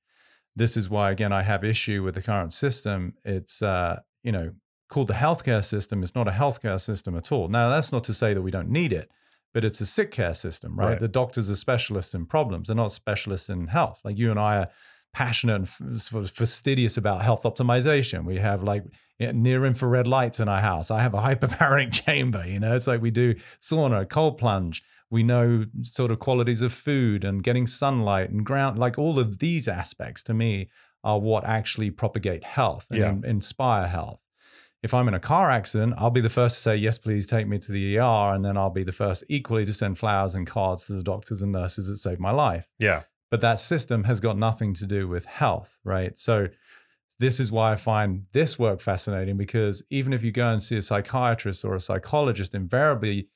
[0.55, 3.13] this is why, again, I have issue with the current system.
[3.23, 4.51] It's, uh, you know,
[4.89, 6.03] called the healthcare system.
[6.03, 7.47] It's not a healthcare system at all.
[7.47, 9.09] Now, that's not to say that we don't need it,
[9.53, 10.89] but it's a sick care system, right?
[10.89, 10.99] Right.
[10.99, 12.67] The doctors are specialists in problems.
[12.67, 14.01] They're not specialists in health.
[14.03, 14.69] Like you and I are
[15.13, 18.25] passionate and f- sort of fastidious about health optimization.
[18.25, 18.83] We have like
[19.19, 20.91] near infrared lights in our house.
[20.91, 24.83] I have a hyperbaric chamber, you know, it's like we do sauna, cold plunge.
[25.13, 29.37] We know sort of qualities of food and getting sunlight and ground, like all of
[29.37, 30.69] these aspects to me
[31.03, 33.09] are what actually propagate health and Yeah.
[33.11, 34.19] in- inspire health.
[34.81, 37.47] If I'm in a car accident, I'll be the first to say, yes, please take
[37.47, 38.33] me to the ER.
[38.33, 41.41] And then I'll be the first equally to send flowers and cards to the doctors
[41.43, 43.03] and nurses that saved my life Yeah.
[43.31, 46.17] but that system has got nothing to do with health, right?
[46.17, 46.47] So
[47.19, 50.75] this is why I find this work fascinating because even if you go and see
[50.77, 53.27] a psychiatrist or a psychologist, invariably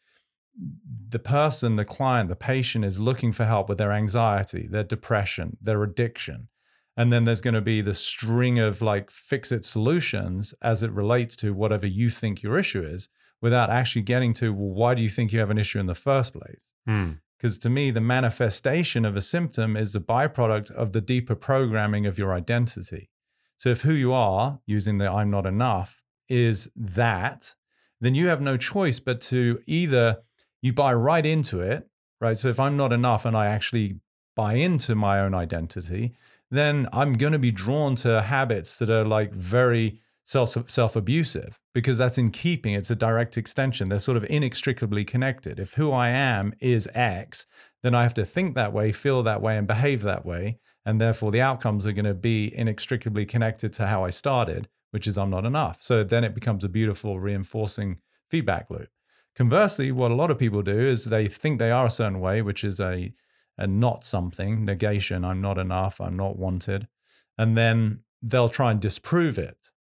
[1.10, 5.58] the person, the client, the patient is looking for help with their anxiety, their depression,
[5.62, 6.50] their addiction.
[6.96, 10.92] And then there's going to be the string of like fix it solutions as it
[10.92, 13.08] relates to whatever you think your issue is
[13.40, 15.94] without actually getting to, well, why do you think you have an issue in the
[15.94, 16.72] first place?
[16.90, 17.20] Mm.
[17.38, 22.08] Because to me, the manifestation of a symptom is a byproduct of the deeper programming
[22.08, 23.12] of your identity.
[23.58, 27.54] So if who you are, using the I'm not enough, is that,
[28.02, 30.18] then you have no choice but to either
[30.62, 31.88] you buy right into it,
[32.20, 32.38] right?
[32.38, 34.00] So if I'm not enough and I actually
[34.36, 36.16] buy into my own identity,
[36.50, 41.60] then I'm going to be drawn to habits that are like very self self abusive
[41.74, 42.74] because that's in keeping.
[42.74, 43.90] It's a direct extension.
[43.90, 45.60] They're sort of inextricably connected.
[45.60, 47.46] If who I am is X,
[47.84, 51.00] then I have to think that way, feel that way, and behave that way, and
[51.00, 55.18] therefore the outcomes are going to be inextricably connected to how I started, which is
[55.18, 55.82] I'm not enough.
[55.82, 58.90] So then it becomes a beautiful reinforcing feedback loop.
[59.38, 62.42] Conversely, what a lot of people do is they think they are a certain way,
[62.42, 63.14] which is a
[63.60, 66.88] a not something, negation, I'm not enough, I'm not wanted.
[67.38, 69.72] And then they'll try and disprove it.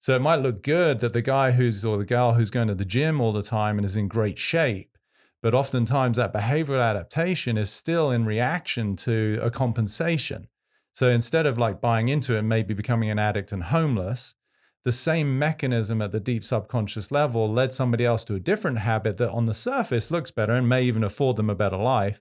[0.00, 2.74] So it might look good that the guy who's or the girl who's going to
[2.74, 4.98] the gym all the time and is in great shape,
[5.42, 10.48] but oftentimes that behavioral adaptation is still in reaction to a compensation.
[10.92, 14.34] So instead of like buying into it maybe becoming an addict and homeless,
[14.84, 19.16] the same mechanism at the deep subconscious level led somebody else to a different habit
[19.16, 22.20] that on the surface looks better and may even afford them a better life.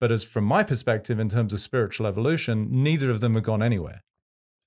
[0.00, 3.62] But as from my perspective, in terms of spiritual evolution, neither of them have gone
[3.62, 4.02] anywhere.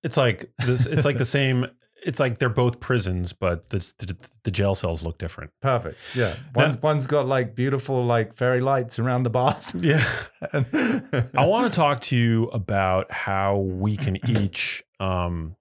[0.01, 0.85] It's like this.
[0.85, 1.67] It's like the same.
[2.05, 5.51] It's like they're both prisons, but the, the, the jail cells look different.
[5.61, 5.97] Perfect.
[6.13, 6.35] Yeah.
[6.53, 9.75] One's one's got like beautiful like fairy lights around the bars.
[9.81, 10.07] Yeah.
[10.53, 15.55] I want to talk to you about how we can each um,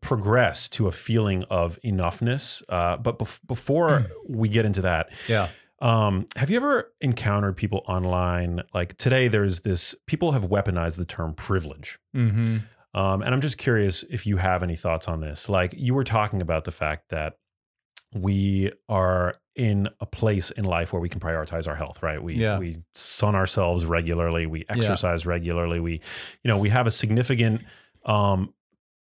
[0.00, 2.62] progress to a feeling of enoughness.
[2.68, 5.48] Uh, but bef- before we get into that, Yeah.
[5.80, 8.62] um, have you ever encountered people online?
[8.72, 11.98] Like today, there's this people have weaponized the term privilege.
[12.16, 12.58] Mm-hmm.
[12.98, 15.48] Um, and I'm just curious if you have any thoughts on this.
[15.48, 17.34] Like you were talking about the fact that
[18.14, 22.20] we are in a place in life where we can prioritize our health, right?
[22.22, 22.58] We Yeah.
[22.58, 25.92] we sun ourselves regularly, we exercise regularly, we
[26.42, 27.62] you know, we have a significant
[28.06, 28.54] um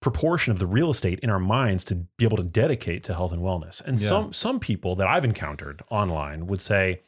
[0.01, 3.31] proportion of the real estate in our minds to be able to dedicate to health
[3.31, 3.81] and wellness.
[3.85, 4.07] And Yeah.
[4.09, 7.01] some some people that I've encountered online would say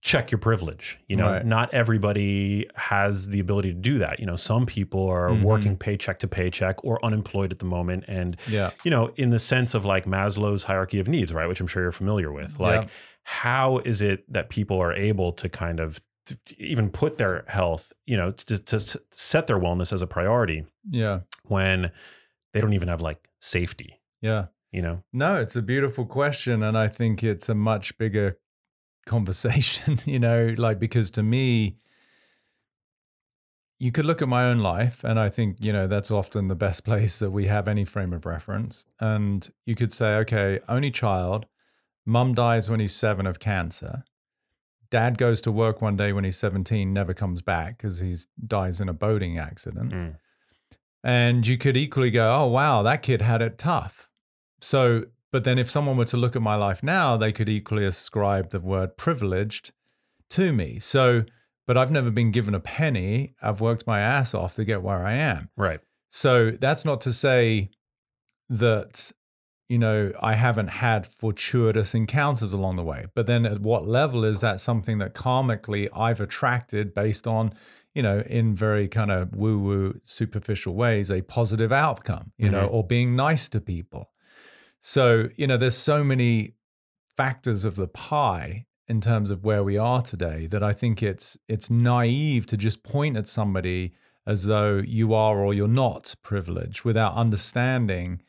[0.00, 0.98] check your privilege.
[1.08, 1.44] You know, Right.
[1.44, 4.20] not everybody has the ability to do that.
[4.20, 5.42] You know, some people are Mhm.
[5.42, 8.70] working paycheck to paycheck or unemployed at the moment and Yeah.
[8.84, 11.82] you know, in the sense of like Maslow's hierarchy of needs, right, which I'm sure
[11.82, 12.54] you're familiar with.
[12.60, 12.66] Yeah.
[12.66, 12.88] Like
[13.24, 15.98] how is it that people are able to kind of
[16.58, 21.20] even put their health, you know, to, to set their wellness as a priority Yeah.
[21.44, 21.90] when
[22.52, 24.46] they don't even have like safety, Yeah.
[24.72, 25.02] you know?
[25.12, 26.62] No, it's a beautiful question.
[26.62, 28.38] And I think it's a much bigger
[29.06, 31.76] conversation, you know, like because to me,
[33.80, 36.56] you could look at my own life, and I think, you know, that's often the
[36.56, 38.86] best place that we have any frame of reference.
[38.98, 41.46] And you could say, okay, only child,
[42.04, 44.02] mum dies when he's seven of cancer.
[44.90, 48.80] Dad goes to work one day when he's 17, never comes back because he dies
[48.80, 49.92] in a boating accident.
[49.92, 50.16] Mm.
[51.04, 54.10] And you could equally go, oh, wow, that kid had it tough.
[54.60, 57.84] So, but then if someone were to look at my life now, they could equally
[57.84, 59.72] ascribe the word privileged
[60.30, 60.78] to me.
[60.78, 61.24] So,
[61.66, 63.34] but I've never been given a penny.
[63.40, 65.50] I've worked my ass off to get where I am.
[65.56, 65.80] Right.
[66.08, 67.70] So that's not to say
[68.48, 69.12] that,
[69.68, 73.06] you know, I haven't had fortuitous encounters along the way.
[73.14, 77.52] But then at what level is that something that karmically I've attracted based on,
[77.94, 82.66] you know, in very kind of woo woo, superficial ways, a positive outcome, you know,
[82.68, 82.72] Mhm.
[82.72, 84.10] or being nice to people.
[84.80, 86.54] So, you know, there's so many
[87.16, 91.36] factors of the pie in terms of where we are today that I think it's
[91.48, 93.92] it's naive to just point at somebody
[94.26, 98.20] as though you are or you're not privileged without understanding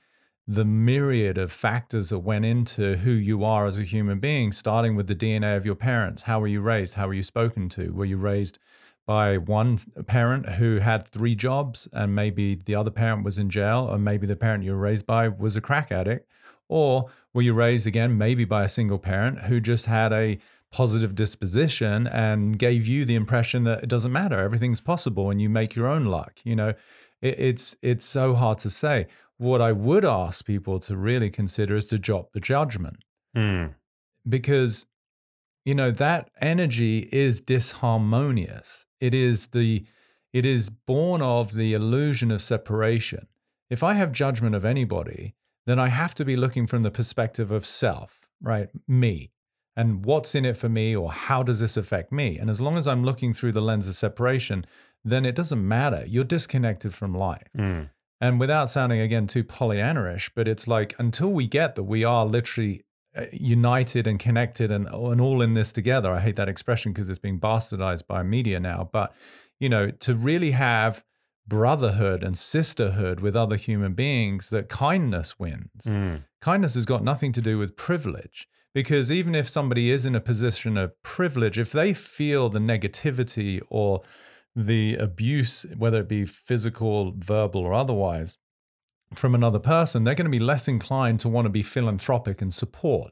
[0.47, 4.95] the myriad of factors that went into who you are as a human being, starting
[4.95, 6.23] with the DNA of your parents.
[6.23, 6.95] How were you raised?
[6.95, 7.91] How were you spoken to?
[7.93, 8.57] Were you raised
[9.09, 13.87] by one parent who had three jobs and maybe the other parent was in jail,
[13.89, 16.29] or maybe the parent you were raised by was a crack addict?
[16.67, 20.37] Or were you raised again, maybe by a single parent who just had a
[20.71, 25.49] positive disposition and gave you the impression that it doesn't matter, everything's possible, and you
[25.49, 26.33] make your own luck?
[26.43, 26.73] You know,
[27.21, 29.07] it, it's it's so hard to say.
[29.37, 32.97] What I would ask people to really consider is to drop the judgment
[33.35, 33.73] Mm.
[34.27, 34.85] because
[35.65, 38.85] you know that energy is disharmonious.
[38.99, 39.85] It is the
[40.31, 43.27] it is born of the illusion of separation.
[43.69, 47.51] If i have judgment of anybody then i have to be looking from the perspective
[47.51, 48.69] of self right?
[48.87, 49.31] Me.
[49.75, 52.37] And what's in it for me or how does this affect me?
[52.37, 54.65] And as long as i'm looking through the lens of separation
[55.05, 56.03] then it doesn't matter.
[56.07, 57.47] You're disconnected from life.
[57.57, 57.89] Mm.
[58.19, 62.25] and without sounding again too Pollyanna-ish, but it's like until we get that we are
[62.25, 62.81] literally
[63.31, 66.11] united and connected and, and all in this together.
[66.13, 68.89] I hate that expression because it's being bastardized by media now.
[68.91, 69.13] But,
[69.59, 71.03] you know, to really have
[71.47, 75.85] brotherhood and sisterhood with other human beings, that kindness wins.
[75.85, 76.23] Mm.
[76.41, 78.47] Kindness has got nothing to do with privilege.
[78.73, 83.59] Because even if somebody is in a position of privilege, if they feel the negativity
[83.69, 84.01] or
[84.55, 88.37] the abuse, whether it be physical, verbal, or otherwise,
[89.15, 92.53] from another person, they're going to be less inclined to want to be philanthropic and
[92.53, 93.11] support,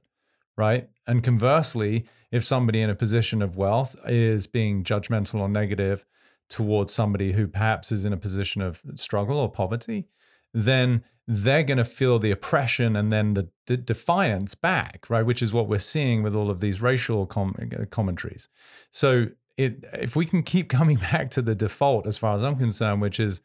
[0.55, 0.89] right?
[1.07, 6.05] And conversely, if somebody in a position of wealth is being judgmental or negative
[6.49, 10.07] towards somebody who perhaps is in a position of struggle or poverty,
[10.53, 15.25] then they're going to feel the oppression and then the defiance back, right?
[15.25, 17.55] Which is what we're seeing with all of these racial com-
[17.89, 18.47] commentaries.
[18.91, 22.55] So, it, if we can keep coming back to the default, as far as I'm
[22.55, 23.41] concerned, which is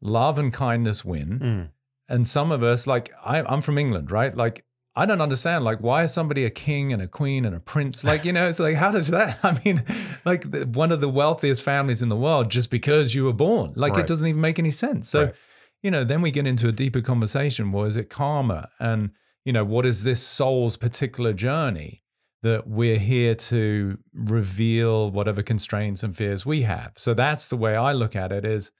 [0.00, 1.68] love and kindness win, Mm.
[2.12, 4.36] And some of us, like I, I'm from England, right?
[4.36, 7.60] Like I don't understand, like why is somebody a king and a queen and a
[7.60, 8.04] prince?
[8.04, 9.38] Like you know, it's like how does that?
[9.42, 9.82] I mean,
[10.24, 13.72] like the, one of the wealthiest families in the world just because you were born,
[13.74, 14.00] like Right.
[14.00, 15.08] it doesn't even make any sense.
[15.08, 15.34] So, Right.
[15.82, 17.72] you know, then we get into a deeper conversation.
[17.72, 18.68] Well, is it karma?
[18.78, 19.10] And
[19.44, 22.02] you know, what is this soul's particular journey?
[22.42, 26.92] That we're here to reveal whatever constraints and fears we have.
[26.96, 28.72] So that's the way I look at it is,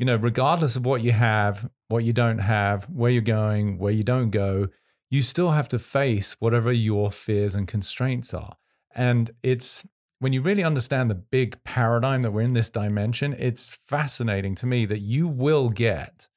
[0.00, 3.92] you know, regardless of what you have, what you don't have, where you're going, where
[3.92, 4.66] you don't go,
[5.10, 8.56] you still have to face whatever your fears and constraints are.
[8.94, 9.86] And it's
[10.18, 14.66] when you really understand the big paradigm that we're in this dimension, it's fascinating to
[14.66, 16.28] me that you will get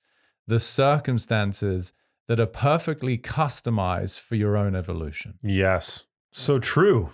[0.45, 1.93] the circumstances
[2.27, 5.35] that are perfectly customized for your own evolution.
[5.41, 6.03] Yes.
[6.33, 7.11] So true.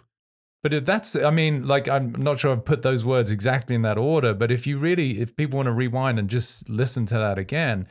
[0.62, 3.82] But if that's, I mean, like, I'm not sure I've put those words exactly in
[3.84, 7.16] that order, but if you really, if people want to rewind and just listen to
[7.16, 7.88] that again,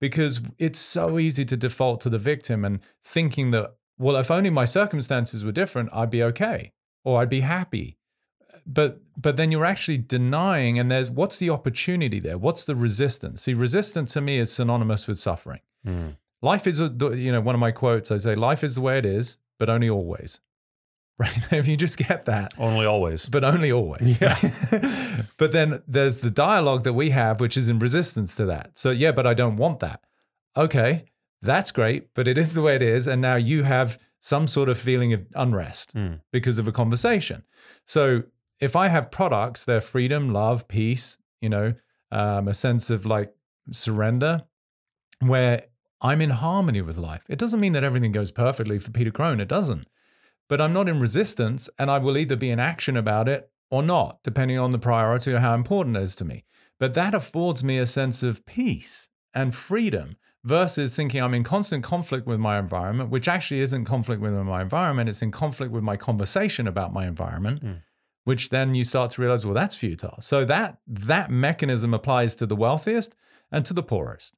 [0.00, 4.50] because it's so easy to default to the victim and thinking that, well, if only
[4.50, 6.72] my circumstances were different, I'd be okay
[7.04, 7.98] or I'd be happy.
[8.66, 12.36] But but then you're actually denying, and there's what's the opportunity there?
[12.36, 13.42] What's the resistance?
[13.42, 15.60] See, resistance to me is synonymous with suffering.
[15.86, 16.16] Mm.
[16.42, 18.10] Life is, a, you know, one of my quotes.
[18.10, 20.40] I say, life is the way it is, but only always.
[21.18, 21.52] Right?
[21.52, 23.26] if you just get that, Only always.
[23.26, 24.20] but only always.
[24.20, 24.38] Yeah.
[24.70, 25.24] right?
[25.38, 28.76] but then there's the dialogue that we have, which is in resistance to that.
[28.78, 30.00] So, yeah, but I don't want that.
[30.58, 31.06] Okay,
[31.40, 33.06] that's great, but it is the way it is.
[33.06, 36.20] And now you have some sort of feeling of unrest Mm.
[36.32, 37.44] because of a conversation.
[37.86, 38.24] So,
[38.60, 41.74] if I have products, they're freedom, love, peace, you know,
[42.10, 43.32] um, a sense of like
[43.72, 44.42] surrender,
[45.20, 45.66] where
[46.00, 47.22] I'm in harmony with life.
[47.28, 49.40] It doesn't mean that everything goes perfectly for Peter Crone.
[49.40, 49.86] It doesn't
[50.48, 53.82] but I'm not in resistance and I will either be in action about it or
[53.82, 56.44] not, depending on the priority or how important it is to me.
[56.78, 61.82] But that affords me a sense of peace and freedom versus thinking I'm in constant
[61.82, 65.82] conflict with my environment, which actually isn't conflict with my environment, it's in conflict with
[65.82, 67.62] my conversation about my environment.
[67.62, 67.82] Mm.
[68.24, 70.16] Which then you start to realize, well, that's futile.
[70.20, 73.14] So that that mechanism applies to the wealthiest
[73.52, 74.34] and to the poorest.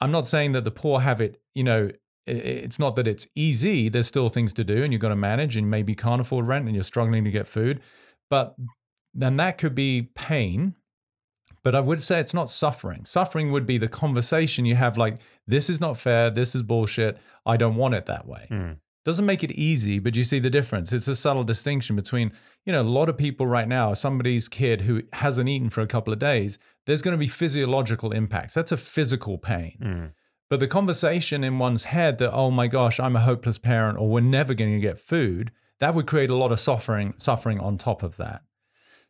[0.00, 1.90] I'm not saying that the poor have it, you know,
[2.26, 3.88] it's not that it's easy.
[3.88, 6.46] There's still things to do, and you've got to manage, and maybe you can't afford
[6.46, 7.80] rent, and you're struggling to get food.
[8.28, 8.56] But
[9.14, 10.74] then that could be pain.
[11.62, 13.04] But I would say it's not suffering.
[13.04, 16.30] Suffering would be the conversation you have, like, this is not fair.
[16.30, 17.18] This is bullshit.
[17.44, 18.46] I don't want it that way.
[18.50, 18.76] Mm.
[19.04, 20.92] Doesn't make it easy, but you see the difference.
[20.92, 22.32] It's a subtle distinction between,
[22.64, 25.86] you know, a lot of people right now, somebody's kid who hasn't eaten for a
[25.86, 28.54] couple of days, there's going to be physiological impacts.
[28.54, 29.78] That's a physical pain.
[29.82, 30.12] Mm.
[30.48, 34.08] But the conversation in one's head that, oh my gosh, I'm a hopeless parent or
[34.08, 37.78] we're never going to get food, that would create a lot of suffering, suffering on
[37.78, 38.42] top of that.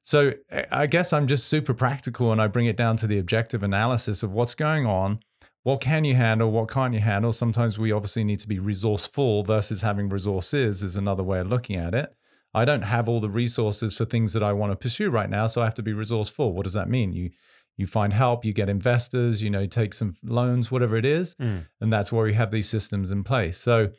[0.03, 0.33] So
[0.73, 4.23] I- guess I'm just super practical and I bring it down to the objective analysis
[4.23, 5.21] of what's going on.
[5.65, 6.53] What can you handle?
[6.53, 7.33] What can't you handle?
[7.33, 11.77] Sometimes we obviously need to be resourceful versus having resources is another way of looking
[11.77, 12.15] at it.
[12.55, 15.49] I don't have all the resources for things that I want to pursue right now,
[15.49, 16.53] so I have to be resourceful.
[16.53, 17.13] What does that mean?
[17.13, 17.31] You
[17.77, 21.67] you find help, you get investors, you know, take some loans, whatever it is, Mm.
[21.81, 23.59] and that's where we have these systems in place.
[23.59, 23.91] So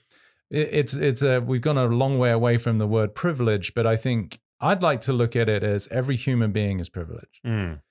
[0.50, 3.86] it, it's it's a we've gone a long way away from the word privilege, but
[3.86, 7.82] I think I'd like to look at it as every human being is privileged Mm.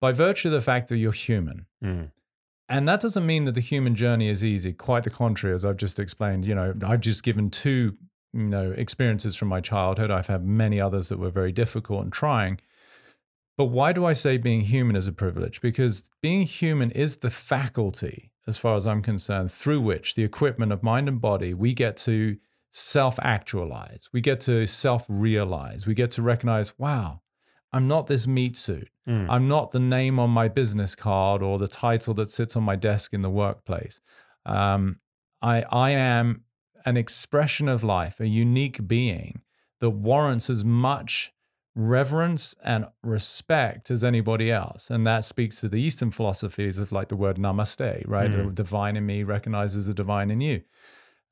[0.00, 1.66] by virtue of the fact that you're human.
[1.82, 2.10] Mm.
[2.68, 4.72] And that doesn't mean that the human journey is easy.
[4.72, 6.44] Quite the contrary, as I've just explained.
[6.46, 7.96] You know, I've just given two,
[8.32, 10.10] you know, experiences from my childhood.
[10.12, 12.60] I've had many others that were very difficult and trying.
[13.60, 15.60] But why do I say being human is a privilege?
[15.60, 20.72] Because being human is the faculty, as far as I'm concerned, through which the equipment
[20.72, 22.38] of mind and body we get to
[22.70, 27.20] self actualize, we get to self realize, we get to recognize, wow,
[27.70, 28.88] I'm not this meat suit.
[29.06, 29.26] Mm.
[29.28, 32.76] I'm not the name on my business card or the title that sits on my
[32.76, 34.00] desk in the workplace.
[34.46, 35.00] Um,
[35.42, 36.44] I, I am
[36.86, 39.42] an expression of life, a unique being
[39.80, 41.30] that warrants as much
[41.74, 44.90] reverence and respect as anybody else.
[44.90, 48.30] And that speaks to the Eastern philosophies of like the word namaste, right?
[48.30, 48.46] Mm.
[48.48, 50.62] The divine in me recognizes the divine in you.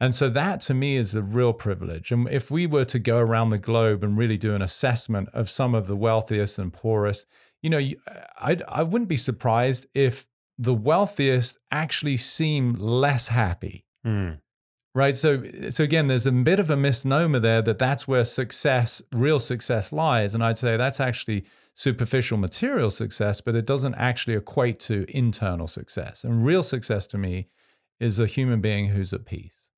[0.00, 2.12] And so that to me is a real privilege.
[2.12, 5.50] And if we were to go around the globe and really do an assessment of
[5.50, 7.26] some of the wealthiest and poorest,
[7.62, 8.00] you know, you-
[8.40, 14.38] I, I wouldn't be surprised if the wealthiest actually seem less happy Mm.
[14.94, 15.16] Right?
[15.16, 19.40] So so again there's a bit of a misnomer there that that's where success real
[19.40, 20.34] success lies.
[20.34, 25.66] And i'd say that's actually superficial material success but it doesn't actually equate to internal
[25.66, 26.24] success.
[26.24, 27.48] And real success to me
[28.00, 29.70] is a human being who's at peace.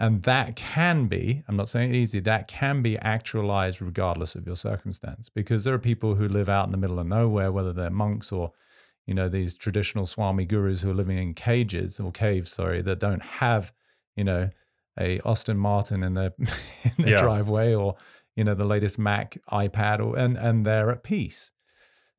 [0.00, 4.56] And that can be i'm not saying easy that can be actualized regardless of your
[4.56, 7.90] circumstance because there are people who live out in the middle of nowhere whether they're
[7.90, 8.52] monks or
[9.06, 13.00] you know these traditional swami gurus who are living in cages or caves sorry that
[13.00, 13.72] don't have
[14.18, 14.50] you know
[15.00, 17.20] a Aston Martin in their, in their Yeah.
[17.22, 17.96] driveway or
[18.36, 21.50] you know the latest mac ipad or and and they're at peace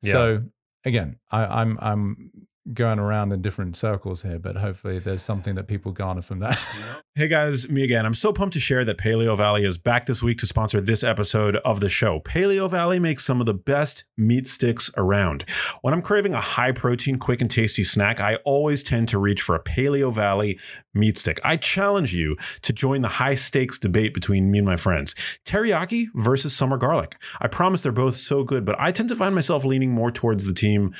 [0.02, 0.12] Yeah.
[0.12, 0.42] so
[0.84, 2.30] again I, i'm i'm
[2.74, 6.58] going around in different circles here but hopefully there's something that people garner from that
[7.16, 8.06] Hey guys, me again.
[8.06, 11.56] I'm so pumped to share that Paleovalley is back this week to sponsor this episode
[11.64, 12.20] of the show.
[12.20, 15.44] Paleovalley makes some of the best meat sticks around.
[15.82, 19.42] When I'm craving a high protein, quick, and tasty snack, I always tend to reach
[19.42, 20.60] for a Paleovalley
[20.94, 21.40] meat stick.
[21.42, 25.14] I challenge you to join the high stakes debate between me and my friends
[25.44, 27.16] teriyaki versus summer garlic.
[27.40, 30.46] I promise they're both so good, but I tend to find myself leaning more towards
[30.46, 30.94] the team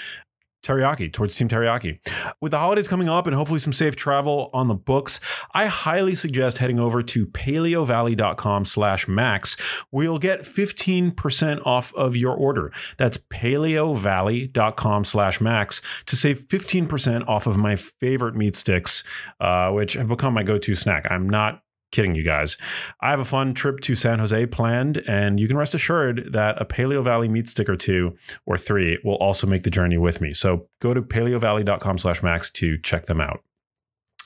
[0.63, 1.99] teriyaki towards team teriyaki.
[2.41, 5.21] With the holidays coming up and hopefully some safe travel on the books
[5.55, 9.57] i highly suggest heading over to paleovalley.com slash max.
[9.91, 12.73] Where you'll get 15% off of your order.
[12.97, 19.05] That's paleovalley.com slash max to save 15% off of my favorite meat sticks
[19.41, 21.07] uh, which have become my go-to snack.
[21.11, 22.57] I'm not kidding you guys.
[23.01, 26.61] I have a fun trip to San Jose planned, and you can rest assured that
[26.61, 28.16] a Paleovalley meat stick or two
[28.47, 30.32] or three will also make the journey with me.
[30.32, 33.41] So go to paleovalley.com slash max to check them out.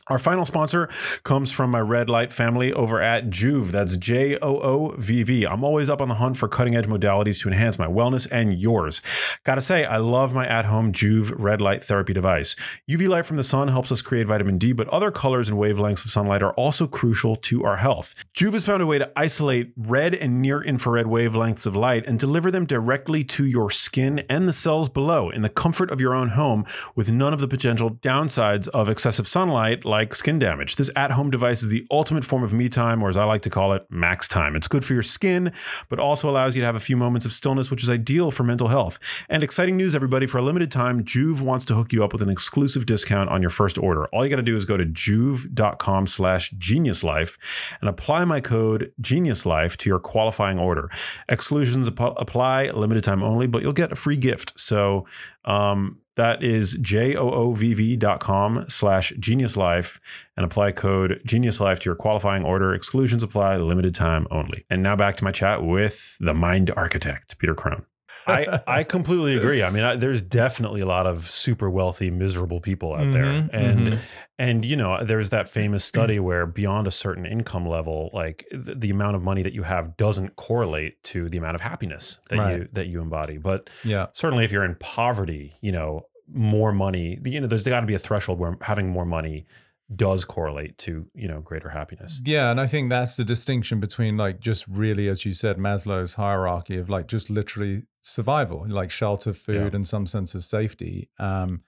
[0.09, 0.91] Our final sponsor
[1.23, 3.71] comes from my red light family over at Joovv.
[3.71, 5.47] That's J O O V V.
[5.47, 8.53] I'm always up on the hunt for cutting edge modalities to enhance my wellness and
[8.53, 9.01] yours.
[9.45, 12.55] Gotta say, I love my at home Joovv red light therapy device.
[12.87, 16.05] UV light from the sun helps us create vitamin D, but other colors and wavelengths
[16.05, 18.15] of sunlight are also crucial to our health.
[18.35, 22.19] Joovv has found a way to isolate red and near infrared wavelengths of light and
[22.19, 26.13] deliver them directly to your skin and the cells below in the comfort of your
[26.13, 30.75] own home with none of the potential downsides of excessive sunlight like skin damage.
[30.75, 33.43] This at home device is the ultimate form of me time, or as I like
[33.43, 34.57] to call it, max time.
[34.57, 35.53] It's good for your skin,
[35.89, 38.43] but also allows you to have a few moments of stillness, which is ideal for
[38.43, 38.99] mental health.
[39.29, 42.23] And exciting news, everybody, for a limited time, Joovv wants to hook you up with
[42.23, 44.07] an exclusive discount on your first order.
[44.07, 47.39] All you got to do is go to joovv.com slash geniuslife
[47.81, 50.91] and apply my code geniuslife to your qualifying order.
[51.29, 54.59] Exclusions ap- apply, limited time only, but you'll get a free gift.
[54.59, 55.07] So,
[55.45, 60.01] um, that is J-O-O-V-V dot com slash genius life
[60.37, 62.75] and apply code genius life to your qualifying order.
[62.75, 64.65] Exclusions apply, limited time only.
[64.71, 67.85] And now back to my chat with the mind architect, Peter Crone.
[68.27, 69.63] I, I completely agree.
[69.63, 73.51] I mean, I, there's definitely a lot of super wealthy, miserable people out there, Mhm,
[73.53, 73.99] and mhm.
[74.39, 78.75] and you know, there's that famous study where beyond a certain income level, like the,
[78.75, 82.39] the amount of money that you have doesn't correlate to the amount of happiness that
[82.39, 82.59] Right.
[82.61, 83.39] you that you embody.
[83.39, 84.07] But Yeah.
[84.13, 87.95] certainly, if you're in poverty, you know, more money, you know, there's got to be
[87.95, 89.47] a threshold where having more money
[89.95, 92.19] does correlate to you know greater happiness.
[92.25, 96.15] Yeah, and I think that's the distinction between like just really, as you said, Maslow's
[96.15, 99.77] hierarchy of like just literally survival, like shelter, food, Yeah.
[99.77, 101.09] and some sense of safety.
[101.19, 101.63] Um,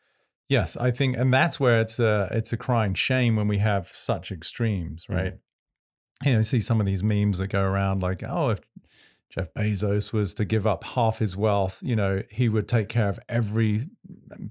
[0.49, 3.89] yes, I think, and that's where it's a it's a crying shame when we have
[3.89, 5.35] such extremes, right?
[6.25, 8.61] You know, you see some of these memes that go around like, oh, if
[9.31, 13.09] Jeff Bezos was to give up half his wealth, you know, he would take care
[13.09, 13.87] of every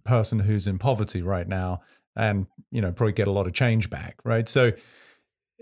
[0.04, 1.82] person who's in poverty right now
[2.16, 4.48] and, you know, probably get a lot of change back, right?
[4.48, 4.72] So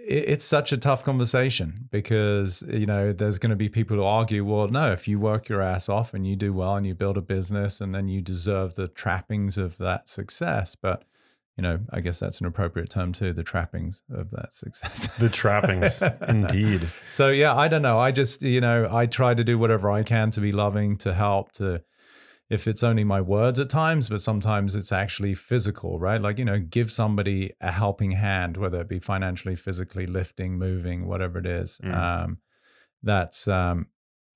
[0.05, 4.43] it's such a tough conversation because, you know, there's going to be people who argue,
[4.43, 7.17] well, no, if you work your ass off and you do well and you build
[7.17, 10.75] a business and then you deserve the trappings of that success.
[10.75, 11.05] But,
[11.57, 15.07] you know, I guess that's an appropriate term too, the trappings of that success.
[15.19, 16.87] The trappings, indeed.
[17.11, 17.99] So yeah, I don't know.
[17.99, 21.13] I just you know I try to do whatever I can to be loving, to
[21.13, 21.81] help, to
[22.49, 26.21] if it's only my words at times, but sometimes it's actually physical, right?
[26.21, 31.07] Like you know, give somebody a helping hand, whether it be financially, physically, lifting, moving,
[31.07, 31.79] whatever it is.
[31.83, 31.95] Mm.
[31.95, 32.37] Um,
[33.01, 33.87] that's um,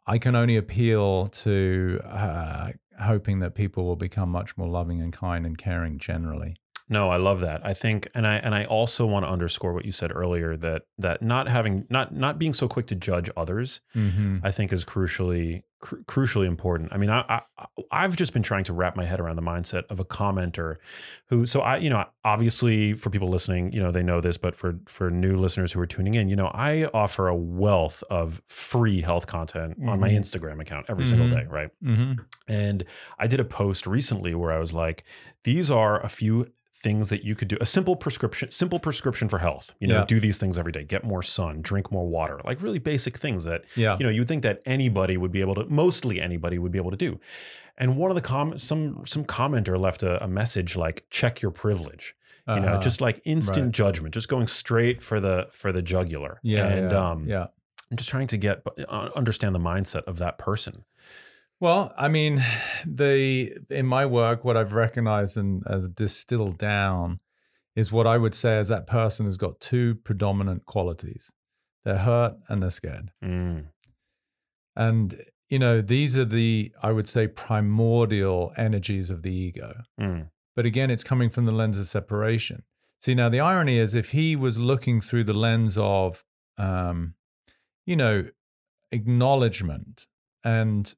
[0.06, 5.12] I can only appeal to uh, hoping that people will become much more loving and
[5.12, 6.56] kind and caring generally.
[6.90, 7.66] No, I love that.
[7.66, 10.84] I think, and I and I also want to underscore what you said earlier that
[10.98, 14.38] that not having not not being so quick to judge others, Mm-hmm.
[14.44, 16.94] I think is crucially cru- crucially important.
[16.94, 19.84] I mean, I, I I've just been trying to wrap my head around the mindset
[19.90, 20.78] of a commenter
[21.26, 21.46] who.
[21.46, 24.80] So I, you know, obviously for people listening, you know, they know this, but for
[24.88, 29.02] for new listeners who are tuning in, you know, I offer a wealth of free
[29.02, 30.20] health content on my Mhm.
[30.20, 31.32] Instagram account every single Mhm.
[31.32, 31.70] day, right?
[31.84, 32.14] Mm-hmm.
[32.48, 32.86] And
[33.20, 35.04] I did a post recently where I was like,
[35.44, 36.48] these are a few
[36.84, 40.06] things that you could do a simple prescription simple prescription for health you know Yeah.
[40.06, 43.44] do these things every day get more sun drink more water like really basic things
[43.46, 43.98] that Yeah.
[44.00, 46.92] you know you'd think that anybody would be able to mostly anybody would be able
[46.92, 47.20] to do
[47.80, 51.52] and one of the com some some commenter left a, a message like check your
[51.52, 52.16] privilege
[52.48, 52.80] you know Uh-huh.
[52.80, 53.72] just like instant right.
[53.74, 56.68] judgment just going straight for the for the jugular yeah.
[56.68, 57.48] and yeah, um yeah.
[57.90, 60.84] i'm just trying to get uh, understand the mindset of that person
[61.60, 62.44] Well, I mean,
[62.86, 67.20] the in my work, what I've recognized and as distilled down
[67.76, 71.32] is what I would say is that person has got two predominant qualities.
[71.86, 73.12] They're hurt and they're scared.
[73.24, 73.68] Mm,
[74.76, 79.82] And you know, these are the I would say primordial energies of the ego.
[80.00, 82.64] mm, But again, it's coming from the lens of separation.
[83.02, 86.24] See, now the irony is if he was looking through the lens of
[86.58, 87.14] um,
[87.86, 88.26] you know,
[88.92, 90.08] acknowledgement
[90.44, 90.94] and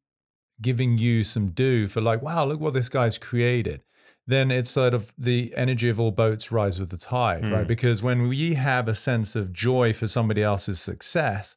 [0.61, 3.81] giving you some due for like, wow, look what this guy's created,
[4.27, 7.51] then it's sort of the energy of all boats rise with the tide, Mm.
[7.53, 7.67] right?
[7.67, 11.55] Because when we have a sense of joy for somebody else's success,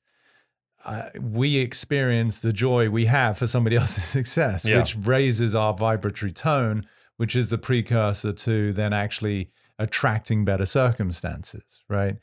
[0.84, 4.78] uh, we experience the joy we have for somebody else's success, Yeah.
[4.78, 6.86] which raises our vibratory tone,
[7.16, 12.16] which is the precursor to then actually attracting better circumstances, right?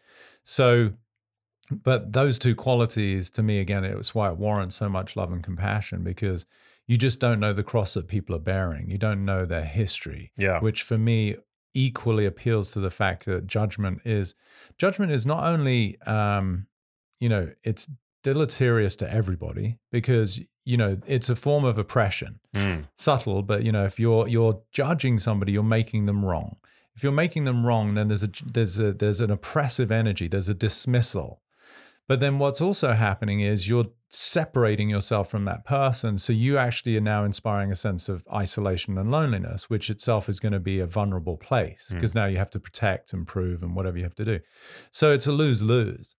[0.44, 0.92] So,
[1.72, 5.32] but those two qualities to me, again, it was why it warrants so much love
[5.32, 6.46] and compassion because
[6.90, 8.90] you just don't know the cross that people are bearing.
[8.90, 10.60] You don't know their history, Yeah.
[10.60, 11.36] which for me
[11.76, 14.34] equally appeals to the fact that judgment is
[14.80, 16.66] judgment is not only um,
[17.20, 17.88] you know it's
[18.24, 22.86] deleterious to everybody because you know it's a form of oppression Mm.
[22.98, 26.58] subtle but you know if you're you're judging somebody you're making them wrong
[26.96, 30.50] if you're making them wrong then there's a there's a there's an oppressive energy there's
[30.50, 31.42] a dismissal
[32.10, 36.98] but then what's also happening is you're separating yourself from that person so you actually
[36.98, 40.80] are now inspiring a sense of isolation and loneliness which itself is going to be
[40.80, 41.96] a vulnerable place Hmm.
[41.96, 44.40] because now you have to protect and prove and whatever you have to do
[44.92, 46.16] so it's a lose-lose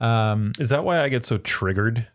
[0.00, 2.06] um, Is that why I get so triggered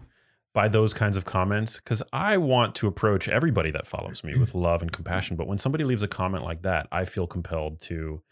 [0.54, 1.76] by those kinds of comments?
[1.78, 5.38] Because I want to approach everybody that follows me with love and compassion.
[5.38, 8.24] But when somebody leaves a comment like that, I feel compelled to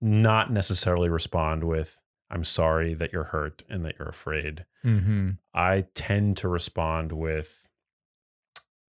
[0.00, 2.00] not necessarily respond with,
[2.30, 4.64] I'm sorry that you're hurt and that you're afraid.
[4.84, 5.38] mhm.
[5.54, 7.68] I tend to respond with,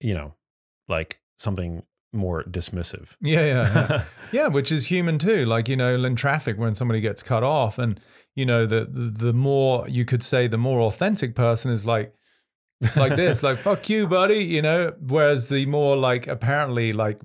[0.00, 0.34] you know,
[0.88, 3.14] like something more dismissive.
[3.20, 4.04] yeah yeah, yeah.
[4.32, 5.46] Yeah, which is human too.
[5.46, 8.00] Like you know, in traffic when somebody gets cut off, and
[8.34, 12.12] you know, the the, the more you could say, the more authentic person is like
[12.96, 14.92] like this, like "fuck you, buddy," you know.
[15.00, 17.20] Whereas the more like apparently like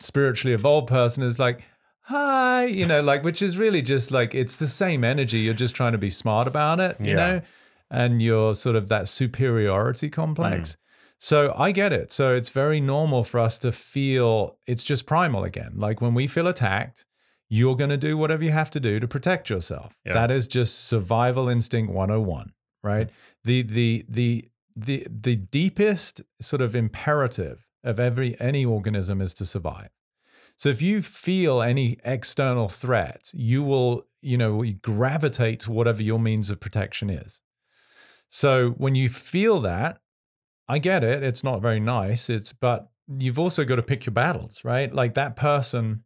[0.00, 1.62] spiritually evolved person is like
[2.08, 5.40] hi, you know, like which is really just like it's the same energy.
[5.40, 7.14] You're just trying to be smart about it, you Yeah.
[7.16, 7.40] know,
[7.90, 10.72] and you're sort of that superiority complex.
[10.72, 10.76] Mm.
[11.20, 12.12] So I get it.
[12.12, 15.72] So it's very normal for us to feel it's just primal again.
[15.76, 17.04] Like when we feel attacked,
[17.50, 19.94] you're going to do whatever you have to do to protect yourself.
[20.04, 20.12] Yeah.
[20.14, 22.52] That is just survival instinct 101,
[22.82, 23.08] right?
[23.08, 23.12] Mm.
[23.44, 24.44] The the the
[24.76, 29.88] the the deepest sort of imperative of every any organism is to survive.
[30.58, 36.18] So if you feel any external threat, you will, you know, gravitate to whatever your
[36.18, 37.40] means of protection is.
[38.28, 40.00] So when you feel that,
[40.68, 41.22] I get it.
[41.22, 42.28] It's not very nice.
[42.28, 44.92] It's but you've also got to pick your battles, right?
[44.92, 46.04] Like that person,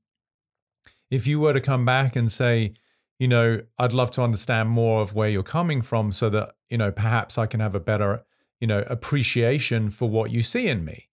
[1.11, 2.75] if you were to come back and say,
[3.19, 6.79] you know, I'd love to understand more of where you're coming from so that, you
[6.79, 8.23] know, perhaps I can have a better,
[8.61, 11.09] you know, appreciation for what you see in me.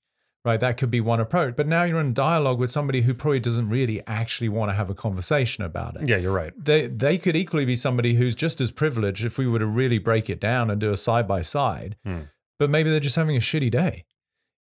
[0.49, 0.59] Right.
[0.59, 1.55] That could be one approach.
[1.55, 4.89] But now you're in dialogue with somebody who probably doesn't really actually want to have
[4.89, 6.53] a conversation about it Yeah, you're right.
[6.57, 9.97] they they could equally be somebody who's just as privileged if we were to really
[9.99, 12.21] break it down and do a side by side Hmm.
[12.59, 14.05] but maybe they're just having a shitty day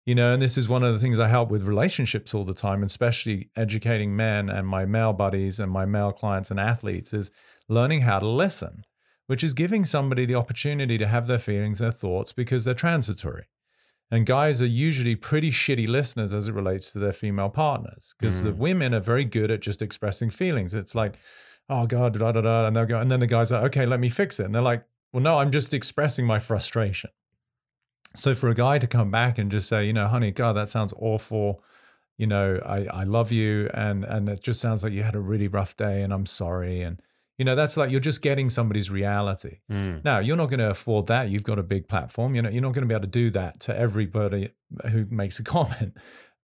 [0.06, 2.54] you know and this is one of the things i help with relationships all the
[2.66, 7.30] time especially educating men and my male buddies and my male clients and athletes is
[7.68, 8.84] learning how to listen
[9.26, 13.44] which is giving somebody the opportunity to have their feelings their thoughts because they're transitory
[14.10, 18.42] and guys are usually pretty shitty listeners as it relates to their female partners because
[18.42, 18.56] the Mhm.
[18.56, 20.74] women are very good at just expressing feelings.
[20.74, 21.16] It's like,
[21.68, 22.66] oh God, da da da.
[22.66, 24.46] And they'll go, and then the guy's like, okay, let me fix it.
[24.46, 27.10] And they're like, well, no, I'm just expressing my frustration.
[28.16, 30.68] So for a guy to come back and just say, you know, honey, God, that
[30.70, 31.62] sounds awful.
[32.16, 33.68] You know, I, I love you.
[33.74, 36.80] And and it just sounds like you had a really rough day and I'm sorry.
[36.82, 37.00] And
[37.38, 39.58] you know, that's like you're just getting somebody's reality.
[39.70, 40.04] Mm.
[40.04, 41.30] Now, you're not going to afford that.
[41.30, 42.34] You've got a big platform.
[42.34, 44.50] You know, you're not going to be able to do that to everybody
[44.90, 45.96] who makes a comment.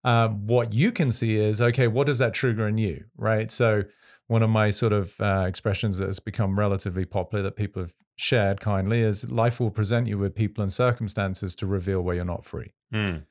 [0.05, 3.51] Um, what you can see is, okay, what does that trigger in you, right?
[3.51, 3.83] So,
[4.27, 7.93] one of my sort of uh, expressions that has become relatively popular that people have
[8.15, 12.25] shared kindly is life will present you with people and circumstances to reveal where you're
[12.25, 12.71] not free.
[12.93, 13.23] Mm.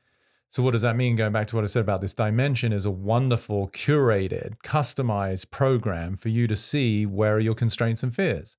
[0.55, 1.17] So, what does that mean?
[1.17, 6.17] Going back to what I said about this dimension, is a wonderful, curated, customized program
[6.17, 8.57] for you to see where are your constraints and fears.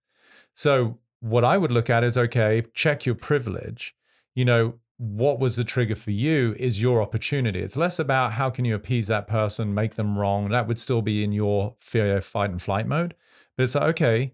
[0.55, 3.95] So, what I would look at is okay, check your privilege.
[4.33, 7.61] You know, what was the trigger for you is your opportunity.
[7.61, 10.49] It's less about how can you appease that person, make them wrong.
[10.49, 13.15] That would still be in your fear, fight, and flight mode.
[13.55, 14.33] But it's like, okay,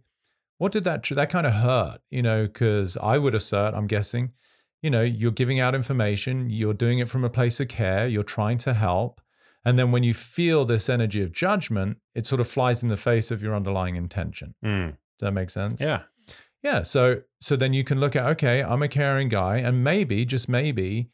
[0.57, 1.99] what did that, that kind of hurt?
[2.09, 4.31] You know, because I would assert, I'm guessing,
[4.81, 8.23] you know, you're giving out information, you're doing it from a place of care, you're
[8.23, 9.21] trying to help.
[9.63, 12.97] And then when you feel this energy of judgment, it sort of flies in the
[12.97, 14.55] face of your underlying intention.
[14.65, 14.89] Mm.
[14.89, 15.79] Does that make sense?
[15.79, 16.01] Yeah.
[16.63, 16.81] Yeah.
[16.81, 20.49] So so then you can look at, okay, I'm a caring guy, and maybe, just
[20.49, 21.09] maybe,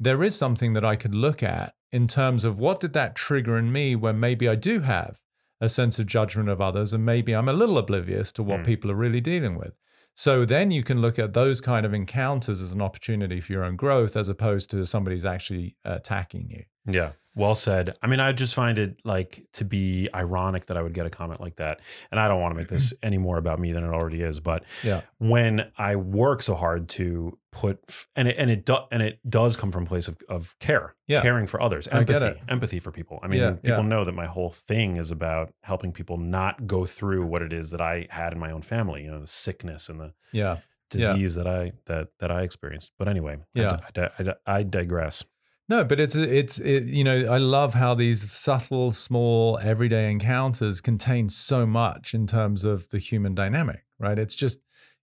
[0.00, 3.56] there is something that I could look at in terms of what did that trigger
[3.58, 5.20] in me where maybe I do have
[5.60, 8.66] a sense of judgment of others, and maybe I'm a little oblivious to what Hmm.
[8.66, 9.74] people are really dealing with.
[10.14, 13.64] So then you can look at those kind of encounters as an opportunity for your
[13.64, 16.64] own growth as opposed to somebody's actually uh, attacking you.
[16.86, 17.10] Yeah.
[17.36, 17.96] Well said.
[18.00, 21.10] I mean, I just find it like to be ironic that I would get a
[21.10, 21.80] comment like that.
[22.12, 24.38] And I don't want to make this any more about me than it already is,
[24.38, 25.00] but Yeah.
[25.18, 27.80] when I work so hard to put
[28.14, 30.94] and it and it do, and it does come from a place of, of care,
[31.08, 31.22] Yeah.
[31.22, 33.18] caring for others, I empathy, empathy for people.
[33.20, 36.86] I mean, Yeah, people know that my whole thing is about helping people not go
[36.86, 39.88] through what it is that I had in my own family, you know, the sickness
[39.88, 40.58] and the Yeah.
[40.90, 42.92] Disease that I that that I experienced.
[42.96, 43.80] But anyway, I Yeah.
[43.92, 45.24] di- I, di- I digress.
[45.68, 50.80] No, but it's it's it, you know I love how these subtle, small, everyday encounters
[50.80, 54.18] contain so much in terms of the human dynamic, right?
[54.18, 54.58] It's just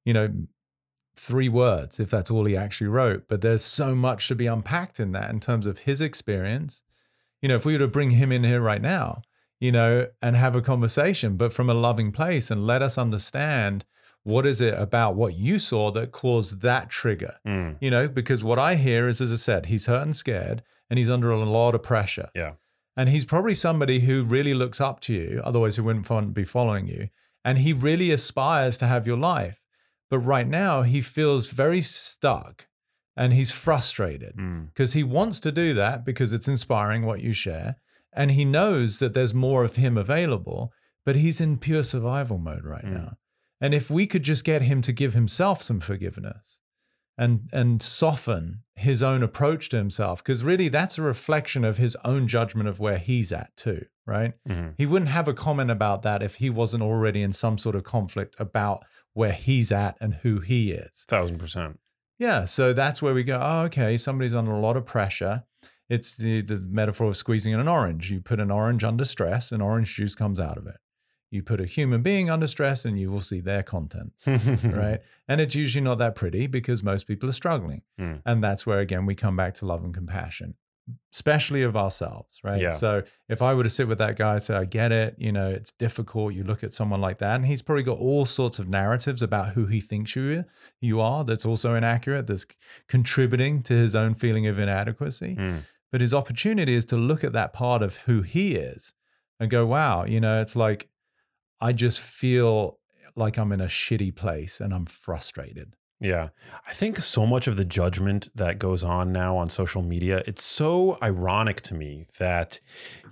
[0.06, 0.30] you know
[1.16, 5.00] three words if that's all he actually wrote, but there's so much to be unpacked
[5.00, 6.84] in that in terms of his experience.
[7.42, 9.24] You know, if we were to bring him in here right now,
[9.60, 13.84] you know, and have a conversation, but from a loving place and let us understand
[14.24, 18.44] what is it about what you saw that caused that trigger Mm, you know, because
[18.44, 21.44] what I hear is, as I said, he's hurt and scared and he's under a
[21.44, 22.30] lot of pressure.
[22.36, 22.54] Yeah.
[22.98, 26.88] And he's probably somebody who really looks up to you, otherwise, he wouldn't be following
[26.88, 27.10] you.
[27.44, 29.60] And he really aspires to have your life.
[30.10, 32.68] But right now, he feels very stuck
[33.18, 37.34] and he's frustrated mm, because he wants to do that because it's inspiring what you
[37.34, 37.78] share.
[38.14, 40.74] And he knows that there's more of him available,
[41.06, 42.94] but he's in pure survival mode right Mm.
[42.94, 43.14] now.
[43.62, 46.60] And if we could just get him to give himself some forgiveness
[47.18, 51.96] and and soften his own approach to himself, because really that's a reflection of his
[52.04, 54.34] own judgment of where he's at too, right?
[54.50, 54.74] mhm.
[54.78, 57.84] He wouldn't have a comment about that if he wasn't already in some sort of
[57.84, 58.84] conflict about
[59.14, 61.06] where he's at and who he is.
[61.08, 61.80] thousand percent.
[62.18, 63.40] Yeah, so that's where we go.
[63.42, 65.44] Oh, okay, somebody's under a lot of pressure.
[65.90, 68.10] It's the the metaphor of squeezing an orange.
[68.10, 70.78] You put an orange under stress, and orange juice comes out of it.
[71.32, 74.28] You put a human being under stress, and you will see their contents,
[74.64, 75.00] right?
[75.30, 78.22] And it's usually not that pretty because most people are struggling, Mm.
[78.26, 80.56] and that's where again we come back to love and compassion,
[81.14, 82.62] especially of ourselves, right?
[82.62, 82.72] Yeah.
[82.72, 85.32] So if I were to sit with that guy and say, "I get it," you
[85.32, 86.34] know, it's difficult.
[86.34, 89.54] You look at someone like that, and he's probably got all sorts of narratives about
[89.54, 90.44] who he thinks you
[90.82, 92.46] you are that's also inaccurate that's
[92.88, 95.60] contributing to his own feeling of inadequacy Mm.
[95.92, 98.94] but his opportunity is to look at that part of who he is
[99.40, 100.90] and go wow you know it's like
[101.62, 102.80] i just feel
[103.16, 105.76] like i'm in a shitty place and i'm frustrated.
[106.02, 106.30] Yeah.
[106.68, 110.44] I think so much of the judgment that goes on now on social media, it's
[110.44, 112.60] so ironic to me that,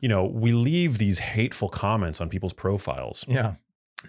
[0.01, 3.23] you know, we leave these hateful comments on people's profiles.
[3.27, 3.53] Yeah.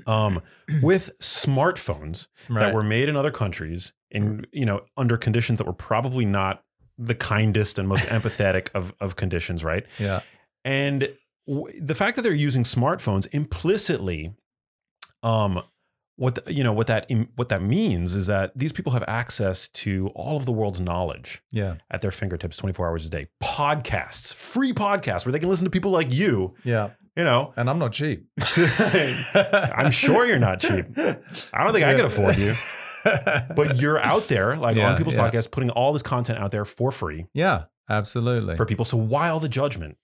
[0.07, 0.41] Um,
[0.83, 5.75] with smartphones that were made in other countries in, you know, under conditions that were
[5.75, 6.65] probably not
[6.97, 9.85] the kindest and most empathetic of, of conditions, right?
[9.99, 10.23] yeah.
[10.65, 11.09] And
[11.51, 14.33] w- the fact that they're using smartphones implicitly,
[15.23, 15.63] um,
[16.17, 19.69] what the, you know what that what that means is that these people have access
[19.69, 23.27] to all of the world's knowledge yeah at their fingertips, twenty four hours a day.
[23.43, 26.55] Podcasts, free podcasts, where they can listen to people like you.
[26.63, 28.27] yeah You know, and i'm not cheap
[29.35, 30.87] I'm sure you're not cheap.
[30.99, 32.55] I don't think I could afford you,
[33.05, 35.31] but you're out there, like Yeah, on people's yeah.
[35.31, 38.85] podcasts, putting all this content out there for free yeah absolutely for people.
[38.85, 39.97] So why all the judgment?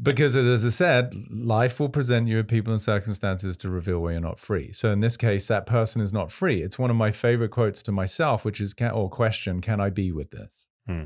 [0.00, 4.12] Because as I said, life will present you with people and circumstances to reveal where
[4.12, 4.72] you're not free.
[4.72, 6.62] So in this case, that person is not free.
[6.62, 9.90] It's one of my favorite quotes to myself, which is, can, or question, can I
[9.90, 10.68] be with this?
[10.86, 11.04] Hmm.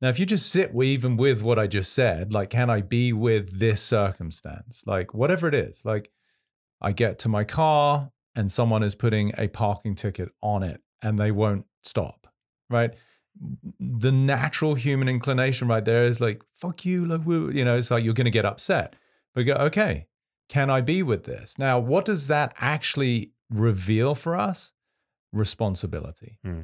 [0.00, 2.80] Now, if you just sit with, even with what I just said, like, can I
[2.80, 4.82] be with this circumstance?
[4.86, 6.10] Like, whatever it is, like,
[6.80, 11.18] I get to my car and someone is putting a parking ticket on it and
[11.18, 12.28] they won't stop,
[12.70, 12.94] right?
[13.78, 17.90] The natural human inclination right there is like, fuck you, like, woo, you know, it's
[17.90, 18.96] like you're going to get upset.
[19.34, 20.06] But go, okay,
[20.48, 21.58] can I be with this?
[21.58, 24.72] Now, what does that actually reveal for us?
[25.32, 26.38] Responsibility.
[26.44, 26.62] Hmm.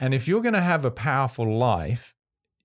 [0.00, 2.14] And if you're going to have a powerful life,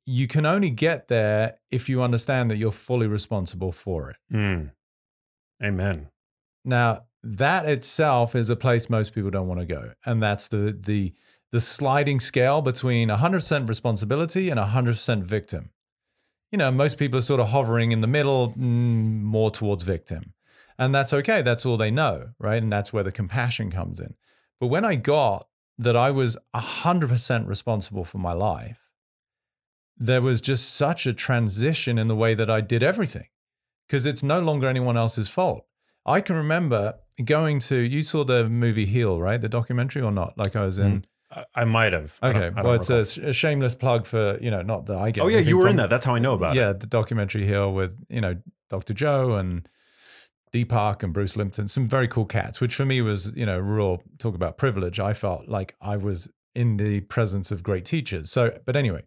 [0.06, 4.18] you can only get there if you understand that you're fully responsible for it.
[4.34, 4.72] Mm.
[5.64, 6.10] Amen.
[6.66, 10.78] Now, that itself is a place most people don't want to go, and that's the
[10.80, 11.14] the
[11.52, 15.72] the sliding scale between 100% responsibility and 100% victim.
[16.52, 20.34] You know, most people are sort of hovering in the middle, mm, more towards victim.
[20.78, 21.42] And that's okay.
[21.42, 22.62] That's all they know, right?
[22.62, 24.16] And that's where the compassion comes in.
[24.60, 25.48] But when I got
[25.78, 28.80] that I was 100% responsible for my life,
[29.98, 33.28] there was just such a transition in the way that I did everything
[33.88, 35.66] because it's no longer anyone else's fault.
[36.06, 39.40] I can remember going to, you saw the movie Heal, right?
[39.40, 40.38] The documentary or not?
[40.38, 41.04] Like I was in.
[41.06, 41.09] I,
[41.54, 42.18] I might have.
[42.24, 42.34] Okay.
[42.34, 44.98] don't- I don't well, it's a, sh- a shameless plug for, you know, not that
[44.98, 45.24] I get.
[45.24, 45.90] Oh yeah, you were in that.
[45.90, 46.66] That's how I know about yeah, it.
[46.66, 48.36] Yeah, the documentary here with, you know,
[48.70, 48.94] Dr.
[48.94, 49.68] Joe and
[50.52, 54.02] Deepak and Bruce Lipton, some very cool cats, which for me was, you know, real
[54.18, 55.00] talk about privilege.
[55.00, 58.32] I felt like I was in the presence of great teachers.
[58.32, 59.04] So, but anyway,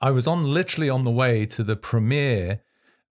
[0.00, 2.60] I was on literally on the way to the premiere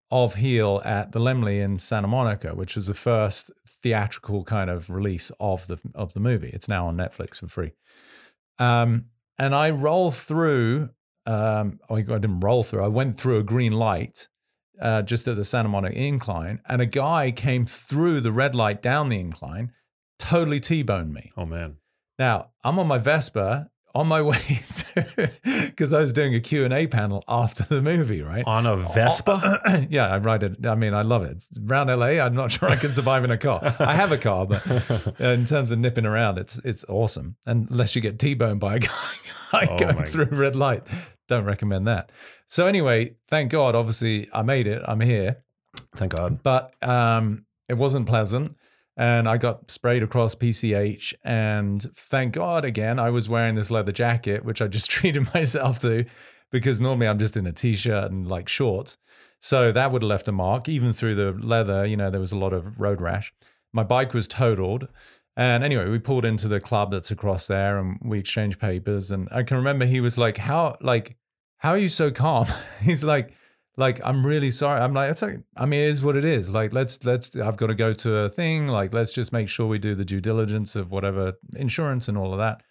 [0.10, 3.51] of Heal at the Laemmle in Santa Monica, which was the first
[3.84, 6.49] theatrical kind of release of the of the movie.
[6.53, 7.72] It's now on Netflix for free.
[8.60, 9.05] Um,
[9.38, 10.89] and I roll through.
[11.26, 12.84] Um, I didn't roll through.
[12.84, 14.30] I went through a green light
[14.82, 18.82] uh, just at the Santa Monica incline, and a guy came through the red light
[18.82, 19.74] down the incline,
[20.20, 21.32] totally t-boned me.
[21.36, 21.78] Oh man.
[22.18, 24.38] Now I'm on my Vespa on my way
[24.76, 28.45] to because I was doing a Q and A panel after the movie, right?
[28.45, 29.88] On a Vespa?
[29.89, 30.66] yeah, I ride it.
[30.66, 31.43] I mean, I love it.
[31.68, 33.76] Around LA, I'm not sure I can survive in a car.
[33.80, 34.64] I have a car, but
[35.20, 37.38] in terms of nipping around, it's it's awesome.
[37.48, 39.14] Unless you get T-boned by a guy,
[39.54, 40.84] Oh going through red light,
[41.28, 42.12] don't recommend that.
[42.45, 43.74] So anyway, thank God.
[43.76, 44.84] Obviously, I made it.
[44.88, 45.43] I'm here
[45.95, 46.43] Thank God.
[46.43, 48.58] but um, it wasn't pleasant.
[48.98, 51.14] And I got sprayed across PCH.
[51.24, 55.80] And thank God, again, I was wearing this leather jacket, which I just treated myself
[55.80, 56.06] to
[56.52, 58.98] because normally I'm just in a t shirt and like shorts.
[59.39, 61.86] So that would have left a mark, even through the leather.
[61.86, 63.32] You know, there was a lot of road rash.
[63.72, 64.88] My bike was totaled.
[65.36, 69.12] And anyway, we pulled into the club that's across there and we exchanged papers.
[69.12, 71.16] And I can remember he was like, How, like,
[71.60, 72.48] how are you so calm?
[72.82, 73.34] He's like,
[73.78, 74.82] like i'm really sorry.
[74.82, 76.50] I'm like it's like i mean it is what it is.
[76.50, 78.68] Like let's let's i've got to go to a thing.
[78.68, 82.34] Like let's just make sure we do the due diligence of whatever insurance and all
[82.34, 82.62] of that.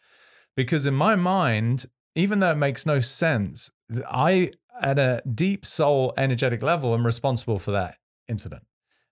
[0.56, 3.70] Because in my mind even though it makes no sense
[4.10, 4.50] i
[4.82, 7.96] at a deep soul energetic level am responsible for that
[8.28, 8.62] incident.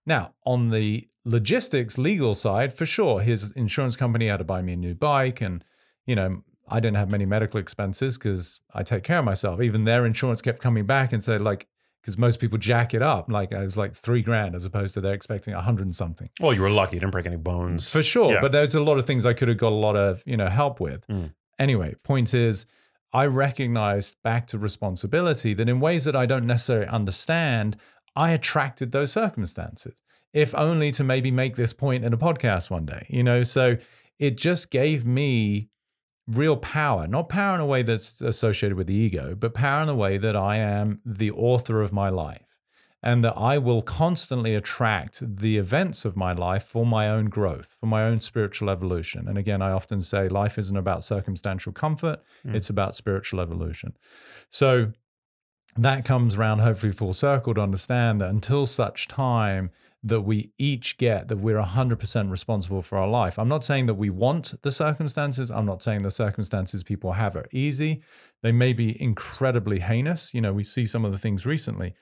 [0.05, 4.73] Now on the logistics legal side for sure his insurance company had to buy me
[4.73, 5.63] a new bike and
[6.05, 9.61] you know I didn't have many medical expenses because I take care of myself.
[9.61, 11.67] Even their insurance kept coming back and said like,
[12.05, 15.01] because most people jack it up, like I was like three grand as opposed to
[15.01, 16.97] they're expecting a hundred and something Well, you were lucky.
[16.97, 17.89] You didn't break any bones.
[17.89, 18.33] for sure.
[18.33, 18.41] Yeah.
[18.41, 20.47] But there's a lot of things I could have got a lot of you know
[20.47, 21.07] help with.
[21.07, 21.33] Mm.
[21.57, 22.67] Anyway, point is,
[23.11, 27.77] I recognized back to responsibility that in ways that I don't necessarily understand,
[28.15, 30.03] I attracted those circumstances.
[30.31, 33.41] If only to maybe make this point in a podcast one day, you know.
[33.41, 33.77] So
[34.19, 35.69] it just gave me
[36.27, 39.89] real power, not power in a way that's associated with the ego, but power in
[39.89, 42.41] a way that I am the author of my life
[43.03, 47.75] and that I will constantly attract the events of my life for my own growth,
[47.79, 49.27] for my own spiritual evolution.
[49.27, 52.55] And again, I often say life isn't about circumstantial comfort, Mm.
[52.55, 53.95] it's about spiritual evolution.
[54.49, 54.91] So
[55.77, 59.69] that comes around hopefully full circle to understand that until such time
[60.05, 63.39] that we each get that we're 100% responsible for our life.
[63.39, 65.49] I'm not saying that we want the circumstances.
[65.49, 68.03] I'm not saying the circumstances people have are easy.
[68.43, 70.31] They may be incredibly heinous.
[70.31, 71.95] You know, we see some of the things recently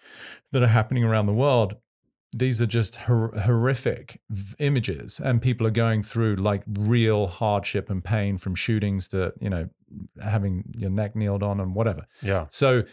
[0.51, 1.75] that are happening around the world.
[2.35, 7.89] These are just hor- horrific v- images, and people are going through like real hardship
[7.89, 9.69] and pain from shootings to, you know,
[10.21, 12.05] having your neck kneeled on and whatever.
[12.21, 12.47] yeah.
[12.49, 12.83] So,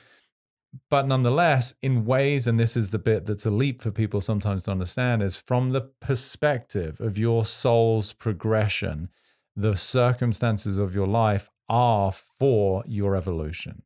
[0.88, 4.64] but nonetheless, in ways, and this is the bit that's a leap for people sometimes
[4.64, 9.08] to understand, is from the perspective of your soul's progression,
[9.56, 13.82] the circumstances of your life are for your evolution.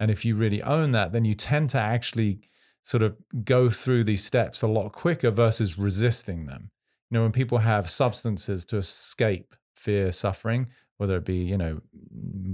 [0.00, 2.40] And if you really own that, then you tend to actually
[2.82, 6.70] sort of go through these steps a lot quicker versus resisting them.
[7.10, 10.68] You know, when people have substances to escape fear, suffering,
[10.98, 11.80] whether it be, you know,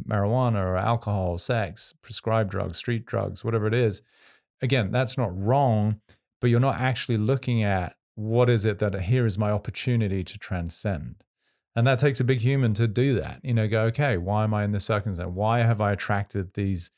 [0.07, 4.03] marijuana or alcohol, sex, prescribed drugs, street drugs, whatever it is,
[4.63, 6.01] again, that's not wrong,
[6.41, 10.39] but you're not actually looking at what is it that here is my opportunity to
[10.39, 11.17] transcend.
[11.77, 13.41] And that takes a big human to do that.
[13.43, 15.31] You know, go, okay, why am I in this circumstance?
[15.33, 16.91] Why have I attracted these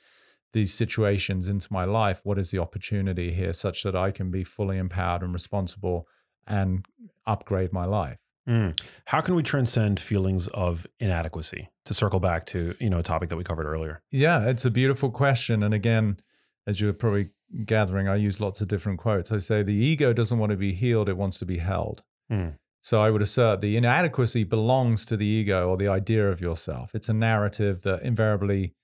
[0.53, 2.21] these situations into my life?
[2.25, 6.09] What is the opportunity here such that I can be fully empowered and responsible
[6.47, 6.85] and
[7.27, 8.19] upgrade my life?
[8.49, 8.79] Mm.
[9.07, 11.69] How can we transcend feelings of inadequacy?
[11.87, 14.03] To circle back to you know a topic that we covered earlier.
[14.11, 15.63] Yeah, it's a beautiful question.
[15.63, 16.19] And again,
[16.67, 17.31] as you're probably
[17.65, 19.33] gathering, I use lots of different quotes.
[19.33, 22.03] I say the ego doesn't want to be healed, it wants to be held.
[22.29, 22.51] Hmm.
[22.81, 26.95] So I would assert the inadequacy belongs to the ego or the idea of yourself.
[26.95, 28.75] It's a narrative that invariably,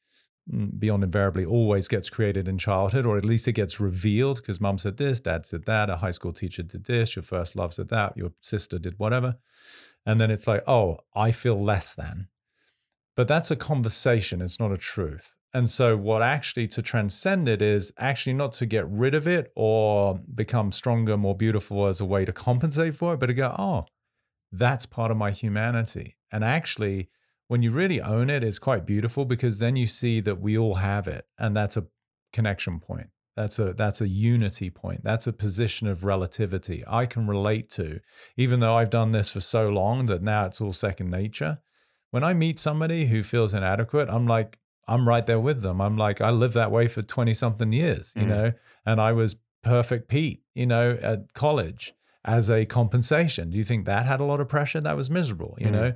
[0.52, 4.60] mm, beyond invariably, always gets created in childhood, or at least it gets revealed because
[4.60, 7.74] mom said this, dad said that, a high school teacher did this, your first love
[7.74, 9.36] said that, your sister did whatever.
[10.05, 12.28] And then it's like, oh, I feel less than.
[13.16, 15.36] But that's a conversation, it's not a truth.
[15.55, 19.53] And so, what actually to transcend it is actually not to get rid of it
[19.55, 23.55] or become stronger, more beautiful as a way to compensate for it, but to go,
[23.59, 23.84] oh,
[24.50, 26.16] that's part of my humanity.
[26.30, 27.11] And actually,
[27.48, 30.76] when you really own it, it's quite beautiful because then you see that we all
[30.76, 31.26] have it.
[31.38, 31.84] And that's a
[32.32, 33.09] connection point.
[33.37, 35.03] That's a that's a unity point.
[35.03, 38.01] That's a position of relativity I can relate to,
[38.37, 41.59] even though I've done this for so long that now it's all second nature.
[42.11, 45.80] When I meet somebody who feels inadequate, I'm like, I'm right there with them.
[45.80, 48.28] I'm like, I lived that way for 20 something years, you Mm.
[48.28, 48.53] know,
[48.85, 53.51] and I was perfect Pete, you know, at college as a compensation.
[53.51, 54.80] Do you think that had a lot of pressure?
[54.80, 55.72] That was miserable, you Mm.
[55.72, 55.93] know?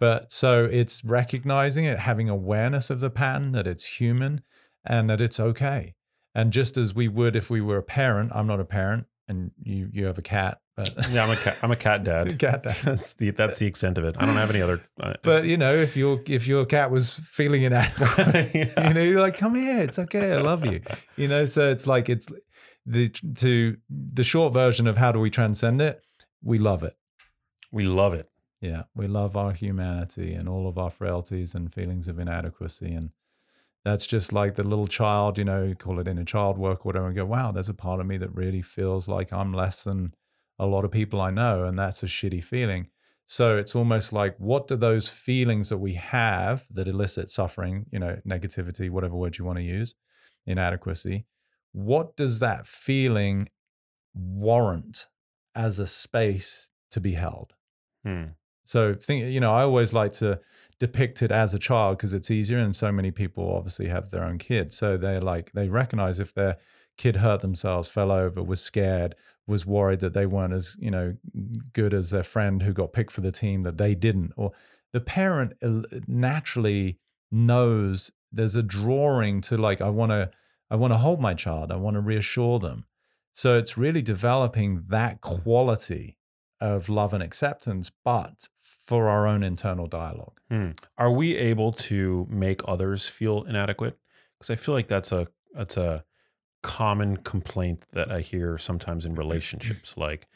[0.00, 4.42] But so it's recognizing it, having awareness of the pattern, that it's human
[4.86, 5.94] and that it's okay.
[6.38, 9.50] And just as we would if we were a parent, I'm not a parent and
[9.62, 11.56] you you have a cat, but Yeah, I'm a cat.
[11.62, 12.38] I'm a cat dad.
[12.46, 12.76] cat dad.
[12.84, 14.14] That's the that's the extent of it.
[14.18, 14.80] I don't have any other.
[15.00, 18.88] Uh, But you know, if your if your cat was feeling inadequate, Yeah.
[18.88, 20.80] you know, you're like, come here, it's okay, I love you.
[21.16, 22.28] You know, so it's like it's
[22.86, 23.08] the
[23.44, 26.00] to the short version of how do we transcend it?
[26.42, 26.96] We love it.
[27.72, 28.28] we love it.
[28.60, 33.10] Yeah, we love our humanity and all of our frailties and feelings of inadequacy, and
[33.84, 37.06] that's just like the little child, you know, call it inner child work, or whatever.
[37.06, 40.14] And go, wow, there's a part of me that really feels like I'm less than
[40.58, 42.88] a lot of people I know, and that's a shitty feeling.
[43.26, 47.98] So it's almost like, what do those feelings that we have that elicit suffering, you
[47.98, 49.94] know, negativity, whatever word you want to use,
[50.46, 51.26] inadequacy,
[51.72, 53.48] what does that feeling
[54.14, 55.06] warrant
[55.54, 57.52] as a space to be held?
[58.04, 58.24] Hmm.
[58.64, 60.40] So think, you know, I always like to
[60.78, 64.24] depict it as a child because it's easier, and so many people obviously have their
[64.24, 66.56] own kids, so they're like they recognize if their
[66.96, 69.14] kid hurt themselves, fell over, was scared,
[69.46, 71.16] was worried that they weren't as you know
[71.72, 74.52] good as their friend who got picked for the team that they didn't, or
[74.92, 76.98] the parent uh, naturally
[77.30, 80.30] knows there's a drawing to like I want to
[80.70, 82.84] I want to hold my child, I want to reassure them.
[83.32, 86.18] So it's really developing that quality
[86.60, 88.48] of love and acceptance, but
[88.88, 90.40] for our own internal dialogue.
[90.50, 90.70] Hmm.
[90.96, 93.98] Are we able to make others feel inadequate?
[94.38, 96.04] Because I feel like that's a that's a
[96.62, 99.98] common complaint that I hear sometimes in relationships.
[99.98, 100.26] Like,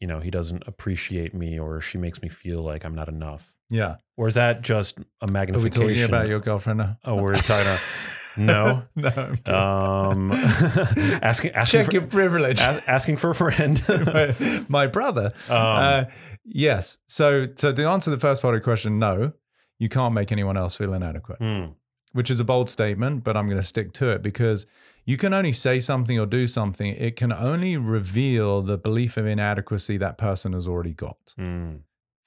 [0.00, 3.52] you know, he doesn't appreciate me, or she makes me feel like I'm not enough.
[3.68, 3.96] Yeah.
[4.16, 5.82] Or is that just a magnification?
[5.82, 6.96] Are we talking about your girlfriend now?
[7.04, 7.80] Oh, we're talking about
[8.38, 8.82] no.
[8.96, 9.54] no.
[9.54, 10.32] Um,
[11.22, 12.60] asking asking Check for, your privilege.
[12.60, 13.82] as- asking for a friend.
[13.88, 15.34] my, my brother.
[15.50, 16.04] Um, uh,
[16.48, 16.98] yes.
[17.06, 19.32] So, so to answer the first part of the question, no,
[19.78, 21.38] you can't make anyone else feel inadequate.
[21.38, 21.66] hmm.
[22.12, 24.66] which is a bold statement, but I'm going to stick to it because
[25.04, 26.94] you can only say something or do something.
[26.94, 31.16] It can only reveal the belief of inadequacy that person has already got.
[31.36, 31.76] Hmm.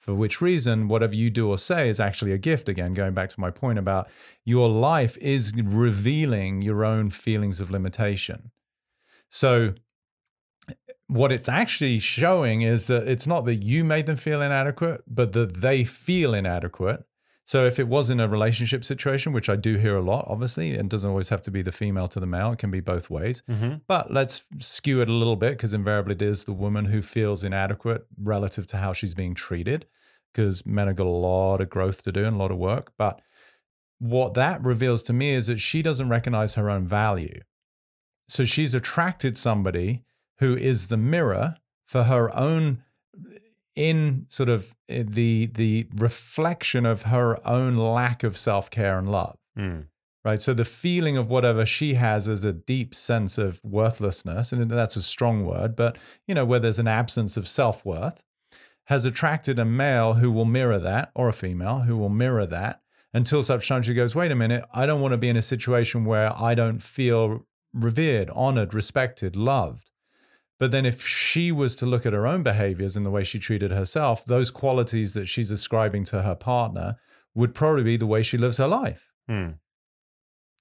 [0.00, 2.68] For which reason, whatever you do or say is actually a gift.
[2.68, 4.08] Again, going back to my point about
[4.44, 8.50] your life is revealing your own feelings of limitation.
[9.28, 9.74] So,
[11.08, 15.32] what it's actually showing is that it's not that you made them feel inadequate, but
[15.32, 17.04] that they feel inadequate.
[17.44, 20.70] So, if it was in a relationship situation, which I do hear a lot, obviously,
[20.70, 23.10] it doesn't always have to be the female to the male, it can be both
[23.10, 23.42] ways.
[23.48, 27.02] hmm But let's skew it a little bit because invariably it is the woman who
[27.02, 29.86] feels inadequate relative to how she's being treated
[30.32, 32.92] because men have got a lot of growth to do and a lot of work.
[32.96, 33.20] But
[33.98, 37.40] what that reveals to me is that she doesn't recognize her own value.
[38.28, 40.04] So she's attracted somebody
[40.42, 41.46] who is the mirror
[41.92, 42.82] for her own
[43.74, 49.38] in sort of eh, the the reflection of her own lack of self-care and love
[49.56, 49.80] Hmm.
[50.24, 50.40] right?
[50.46, 54.96] So the feeling of whatever she has is a deep sense of worthlessness, and that's
[54.96, 55.92] a strong word, but
[56.28, 58.18] you know, where there's an absence of self worth,
[58.86, 62.82] has attracted a male who will mirror that, or a female who will mirror that,
[63.14, 65.42] until such time she goes, wait a minute, I don't want to be in a
[65.54, 69.90] situation where I don't feel revered, honored, respected, loved.
[70.62, 73.40] But then, if she was to look at her own behaviors and the way she
[73.40, 76.98] treated herself, those qualities that she's ascribing to her partner
[77.34, 79.10] would probably be the way she lives her life.
[79.26, 79.54] Hmm.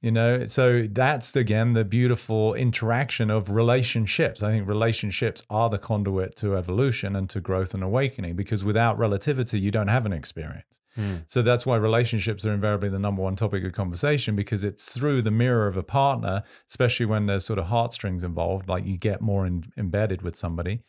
[0.02, 4.42] you know so that's again the beautiful interaction of relationships.
[4.42, 8.98] I think relationships are the conduit to evolution and to growth and awakening because without
[8.98, 11.18] relativity you don't have an experience Hmm.
[11.26, 15.22] so that's why relationships are invariably the number one topic of conversation because it's through
[15.22, 19.22] the mirror of a partner especially when there's sort of heartstrings involved like you get
[19.22, 20.82] more in, embedded with somebody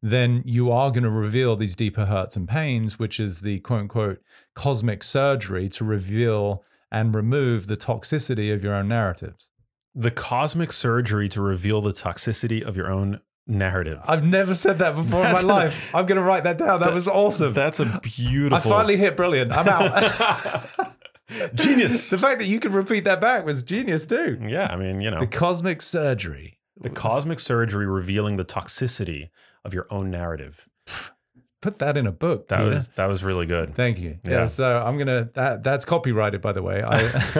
[0.00, 3.80] then you are going to reveal these deeper hurts and pains which is the quote
[3.80, 4.22] unquote
[4.54, 9.50] cosmic surgery to reveal and remove the toxicity of your own narratives.
[9.94, 13.98] The cosmic surgery to reveal the toxicity of your own narrative.
[14.06, 15.94] I've never said that before That's in my a- life.
[15.94, 16.80] I'm going to write that down.
[16.80, 17.54] That was awesome.
[17.54, 18.56] That's a beautiful.
[18.56, 19.52] I finally hit brilliant.
[19.52, 20.94] I'm out.
[21.54, 22.08] Genius.
[22.10, 24.38] the fact that you could repeat that back was genius too.
[24.46, 26.58] yeah, I mean, you know, The cosmic surgery.
[26.80, 29.28] the cosmic surgery revealing the toxicity
[29.64, 30.66] of your own narrative.
[31.60, 32.48] Put that in a book.
[32.48, 33.74] That was that was really good.
[33.74, 34.18] Thank you.
[34.24, 34.30] Yeah.
[34.30, 34.46] Yeah.
[34.46, 36.82] So I'm gonna that that's copyrighted by the way.
[36.86, 37.02] I,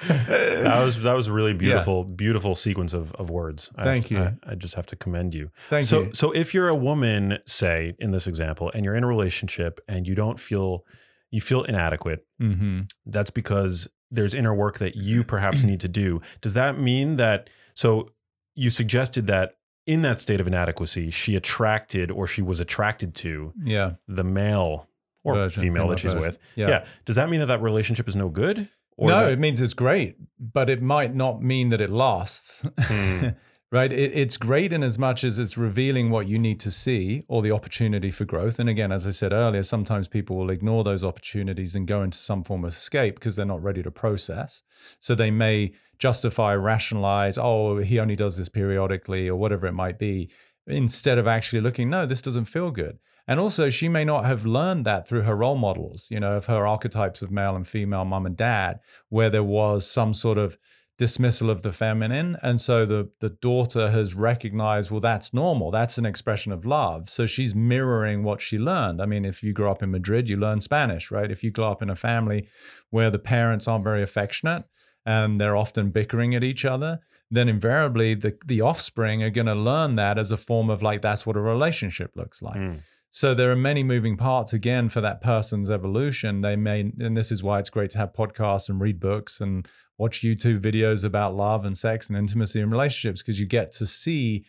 [0.00, 3.70] that was that was a really beautiful beautiful sequence of, of words.
[3.76, 4.38] I Thank have- you.
[4.46, 5.50] I, I just have to commend you.
[5.68, 6.10] thank so you.
[6.14, 10.06] so if you're a woman, say in this example, and you're in a relationship and
[10.06, 10.84] you don't feel
[11.30, 12.82] you feel inadequate, Mm-hmm.
[13.06, 16.20] that's because there's inner work that you perhaps need to do.
[16.40, 17.50] Does that mean that?
[17.74, 18.10] So
[18.54, 19.52] you suggested that
[19.86, 23.92] in that state of inadequacy, she attracted or she was attracted to Yeah.
[24.08, 24.88] the male
[25.24, 26.20] or female that she's version.
[26.26, 26.38] with.
[26.56, 26.84] Yeah.
[27.04, 28.68] Does that mean that that relationship is no good?
[28.96, 32.64] Or no, that- it means it's great, but it might not mean that it lasts.
[32.80, 33.28] Hmm.
[33.72, 33.92] right?
[33.92, 37.42] It, it's great in as much as it's revealing what you need to see or
[37.42, 38.58] the opportunity for growth.
[38.60, 42.16] And again, as I said earlier, sometimes people will ignore those opportunities and go into
[42.16, 44.62] some form of escape because they're not ready to process.
[45.00, 49.98] So they may justify, rationalize, oh, he only does this periodically or whatever it might
[49.98, 50.30] be,
[50.66, 52.98] instead of actually looking, no, this doesn't feel good.
[53.28, 56.46] And also, she may not have learned that through her role models, you know, of
[56.46, 58.78] her archetypes of male and female mum and dad,
[59.08, 60.56] where there was some sort of
[60.98, 62.36] dismissal of the feminine.
[62.42, 65.70] And so the, the daughter has recognized, well, that's normal.
[65.70, 67.10] That's an expression of love.
[67.10, 69.02] So she's mirroring what she learned.
[69.02, 71.30] I mean, if you grow up in Madrid, you learn Spanish, right?
[71.30, 72.48] If you grow up in a family
[72.90, 74.64] where the parents aren't very affectionate
[75.06, 77.00] and they're often bickering at each other,
[77.30, 81.00] then invariably the, the offspring are going to learn that as a form of like,
[81.00, 82.56] that's what a relationship looks like.
[82.56, 82.74] Hmm.
[83.10, 86.42] So there are many moving parts again for that person's evolution.
[86.42, 89.66] They may, and this is why it's great to have podcasts and read books and
[89.96, 93.86] watch YouTube videos about love and sex and intimacy and relationships because you get to
[93.86, 94.44] see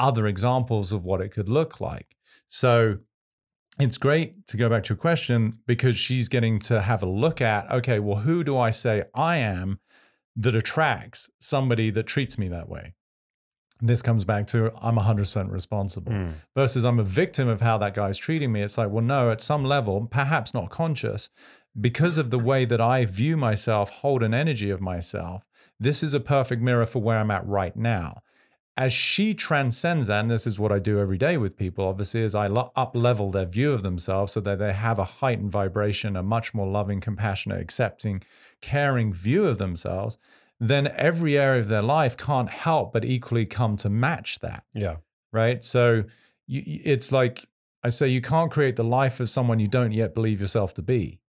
[0.00, 2.16] other examples of what it could look like.
[2.48, 2.98] So
[3.78, 7.40] it's great to go back to your question because she's getting to have a look
[7.40, 9.78] at, okay, well, who do I say I am
[10.38, 12.94] that attracts somebody that treats me that way?
[13.80, 16.30] This comes back to I'm 100% responsible Hmm.
[16.56, 18.62] versus I'm a victim of how that guy's treating me.
[18.62, 21.30] It's like, well, no, at some level, perhaps not conscious,
[21.80, 25.44] because of the way that I view myself, hold an energy of myself,
[25.78, 28.22] this is a perfect mirror for where I'm at right now.
[28.76, 32.22] As she transcends that, and this is what I do every day with people, obviously,
[32.22, 36.16] is I up level their view of themselves so that they have a heightened vibration,
[36.16, 38.22] a much more loving, compassionate, accepting,
[38.60, 40.18] caring view of themselves.
[40.60, 44.96] Then every area of their life can't help but equally come to match that Yeah.
[45.32, 45.62] right?
[45.64, 46.04] So
[46.46, 47.46] you, it's like
[47.84, 50.82] I say, you can't create the life of someone you don't yet believe yourself to
[50.82, 51.20] be.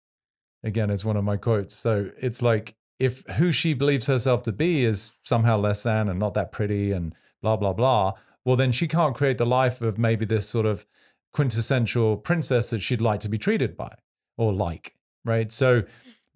[0.64, 1.76] Again, it's one of my quotes.
[1.76, 6.20] So it's like if who she believes herself to be is somehow less than and
[6.20, 8.14] not that pretty and blah blah blah,
[8.46, 10.86] well then she can't create the life of maybe this sort of
[11.34, 13.94] quintessential princess that she'd like to be treated by
[14.38, 15.52] or like, right?
[15.52, 15.84] So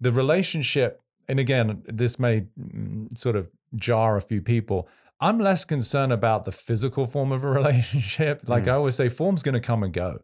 [0.00, 4.88] the relationship, and again, this may mm, sort of jar a few people.
[5.20, 8.48] I'm less concerned about the physical form of a relationship.
[8.48, 8.68] Like Mm.
[8.68, 10.20] I always say, form's going to come and go.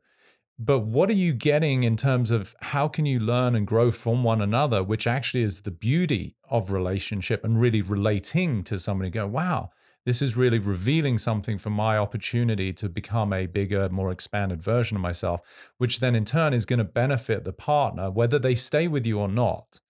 [0.59, 4.23] But what are you getting in terms of how can you learn and grow from
[4.23, 9.27] one another, which actually is the beauty of relationship and really relating to somebody go,
[9.27, 9.71] wow,
[10.07, 14.97] this is really revealing something for my opportunity to become a bigger, more expanded version
[14.97, 15.41] of myself,
[15.79, 19.19] which then in turn is going to benefit the partner, whether they stay with you
[19.19, 19.81] or not.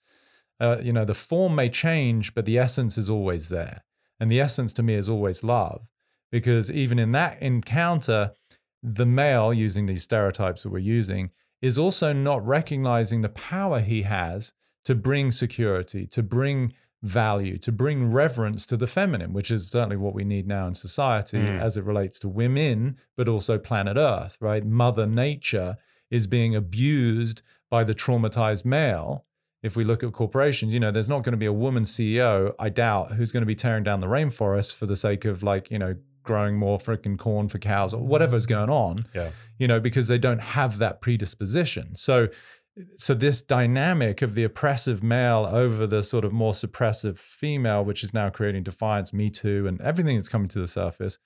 [0.58, 3.82] Uh, you know, the form may change, but the essence is always there.
[4.18, 5.86] And the essence to me is always love,
[6.30, 8.32] because even in that encounter,
[8.82, 11.30] the male, using these stereotypes that we're using,
[11.62, 14.52] is also not recognizing the power he has
[14.84, 16.72] to bring security, to bring
[17.02, 20.74] value, to bring reverence to the feminine, which is certainly what we need now in
[20.74, 21.60] society Mm.
[21.60, 24.64] as it relates to women, but also planet Earth, right?
[24.64, 25.76] Mother Nature
[26.10, 29.24] is being abused by the traumatized male.
[29.62, 32.54] If we look at corporations, you know, there's not going to be a woman CEO,
[32.58, 35.70] I doubt, who's going to be tearing down the rainforest for the sake of like,
[35.70, 39.30] you know, growing more freaking corn for cows or whatever's going on Yeah.
[39.58, 42.28] you know because they don't have that predisposition so
[42.96, 48.02] so this dynamic of the oppressive male over the sort of more suppressive female which
[48.04, 51.18] is now creating defiance me too and everything that's coming to the surface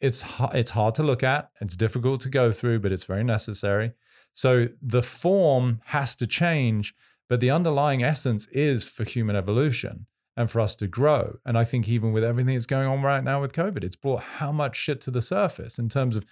[0.00, 3.92] it's it's hard to look at it's difficult to go through but it's very necessary
[4.32, 6.94] so the form has to change
[7.28, 11.36] but the underlying essence is for human evolution and for us to grow.
[11.44, 14.22] And I think even with everything that's going on right now with COVID, it's brought
[14.22, 16.24] how much shit to the surface in terms of,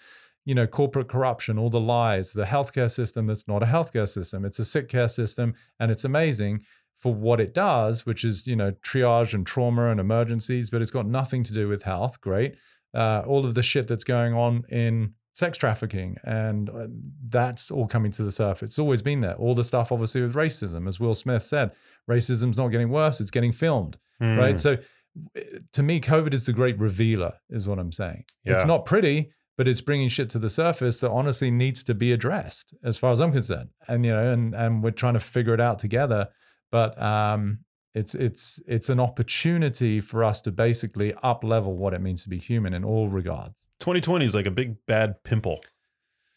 [0.48, 4.46] you know, corporate corruption, all the lies, the healthcare system that's not a healthcare system.
[4.46, 6.62] It's a sick care system and it's amazing
[6.96, 10.90] for what it does, which is, you know, triage and trauma and emergencies, but it's
[10.90, 12.18] got nothing to do with health.
[12.22, 12.56] Great.
[12.94, 16.86] Uh, all of the shit that's going on in sex trafficking and uh,
[17.28, 18.70] that's all coming to the surface.
[18.70, 19.34] It's always been there.
[19.34, 21.72] All the stuff obviously with racism, as Will Smith said,
[22.10, 24.38] racism's not getting worse, it's getting filmed Hmm.
[24.38, 24.58] right?
[24.58, 24.78] So
[25.36, 25.40] uh,
[25.72, 28.24] to me, COVID is the great revealer, is what I'm saying.
[28.44, 32.12] It's not pretty, but it's bringing shit to the surface that honestly needs to be
[32.12, 33.70] addressed, as far as I'm concerned.
[33.88, 36.28] And you know, and and we're trying to figure it out together.
[36.70, 37.58] But um,
[37.92, 42.28] it's it's it's an opportunity for us to basically up level what it means to
[42.28, 43.60] be human in all regards.
[43.80, 45.60] 2020 is like a big bad pimple.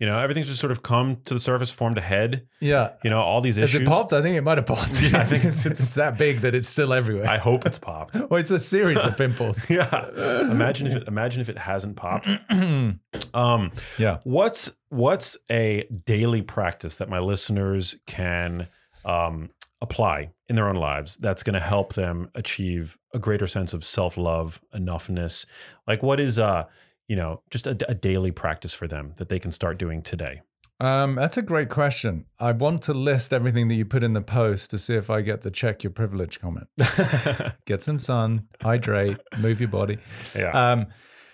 [0.01, 2.47] You know, everything's just sort of come to the surface, formed a head.
[2.59, 2.93] Yeah.
[3.03, 3.87] You know, all these Has issues.
[3.87, 4.13] it popped?
[4.13, 4.99] I think it might have popped.
[5.11, 7.29] Yeah, I think it's, it's that big that it's still everywhere.
[7.29, 8.15] I hope it's popped.
[8.29, 9.63] well, it's a series of pimples.
[9.69, 10.09] yeah.
[10.41, 12.27] Imagine if it imagine if it hasn't popped.
[13.33, 14.17] Um yeah.
[14.23, 18.67] what's what's a daily practice that my listeners can
[19.05, 23.73] um apply in their own lives that's going to help them achieve a greater sense
[23.73, 25.45] of self-love, enoughness?
[25.87, 26.63] Like what is uh
[27.11, 30.39] you know, just a, a daily practice for them that they can start doing today.
[30.79, 32.23] Um, that's a great question.
[32.39, 35.19] I want to list everything that you put in the post to see if I
[35.19, 36.67] get the check your privilege comment.
[37.65, 39.97] get some sun, hydrate, move your body.
[40.33, 40.51] yeah.
[40.53, 40.87] Um,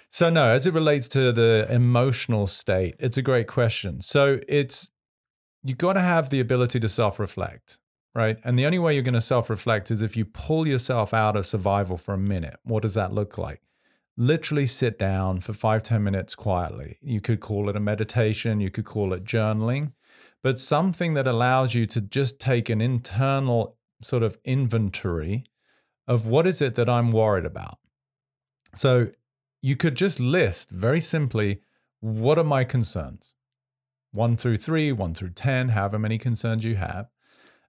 [0.09, 4.01] so no, as it relates to the emotional state, it's a great question.
[4.01, 4.89] So it's
[5.63, 7.77] you got to have the ability to self-reflect,
[8.15, 8.37] right?
[8.43, 11.45] And the only way you're going to self-reflect is if you pull yourself out of
[11.45, 12.57] survival for a minute.
[12.63, 13.61] What does that look like?
[14.17, 16.97] Literally sit down for five ten minutes quietly.
[17.01, 19.93] You could call it a meditation, you could call it journaling,
[20.43, 25.43] but something that allows you to just take an internal sort of inventory
[26.07, 27.77] of what is it that I'm worried about.
[28.73, 29.09] So
[29.61, 31.61] you could just list very simply
[31.99, 33.35] what are my concerns?
[34.11, 37.07] One through three, one through 10, however many concerns you have.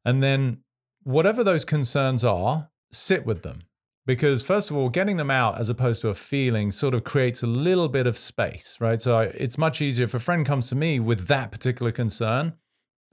[0.04, 0.58] And then
[1.02, 3.62] whatever those concerns are, sit with them.
[4.08, 7.42] Because, first of all, getting them out as opposed to a feeling sort of creates
[7.42, 9.02] a little bit of space, right?
[9.02, 12.54] So I, it's much easier if a friend comes to me with that particular concern,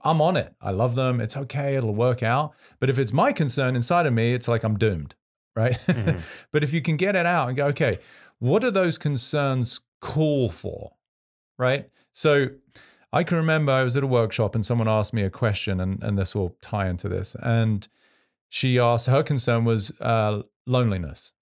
[0.02, 0.54] I'm on it.
[0.62, 1.20] I love them.
[1.20, 1.74] It's okay.
[1.74, 2.54] It'll work out.
[2.80, 5.14] But if it's my concern inside of me, it's like I'm doomed,
[5.54, 5.78] right?
[5.86, 6.22] Mhm.
[6.50, 7.98] but if you can get it out and go, okay,
[8.38, 10.92] what are those concerns call for?
[11.58, 11.90] Right.
[12.12, 12.46] So
[13.12, 16.02] I can remember I was at a workshop and someone asked me a question, and,
[16.02, 17.36] and this will tie into this.
[17.42, 17.86] And
[18.48, 21.32] she asked, her concern was uh, loneliness.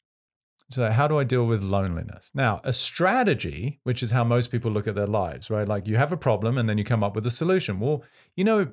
[0.70, 2.30] So, how do I deal with loneliness?
[2.34, 5.68] Now, a strategy, which is how most people look at their lives, right?
[5.68, 7.80] Like you have a problem and then you come up with a solution.
[7.80, 8.02] Well,
[8.34, 8.72] you know,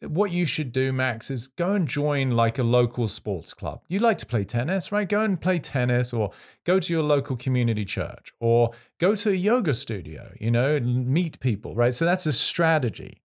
[0.00, 3.82] what you should do, Max, is go and join like a local sports club.
[3.88, 5.08] You like to play tennis, right?
[5.08, 6.30] Go and play tennis or
[6.64, 11.40] go to your local community church or go to a yoga studio, you know, meet
[11.40, 11.94] people, right?
[11.94, 13.22] So that's a strategy.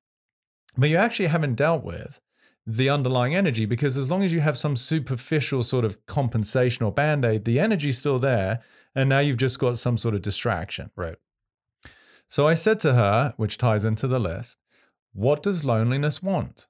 [0.77, 2.21] But you actually haven't dealt with
[2.67, 6.91] the underlying energy because as long as you have some superficial sort of compensation or
[6.91, 8.61] band aid, the energy's still there.
[8.93, 10.91] And now you've just got some sort of distraction.
[10.95, 11.15] right.
[12.27, 14.57] So I said to her, which ties into the list,
[15.13, 16.67] what does loneliness want?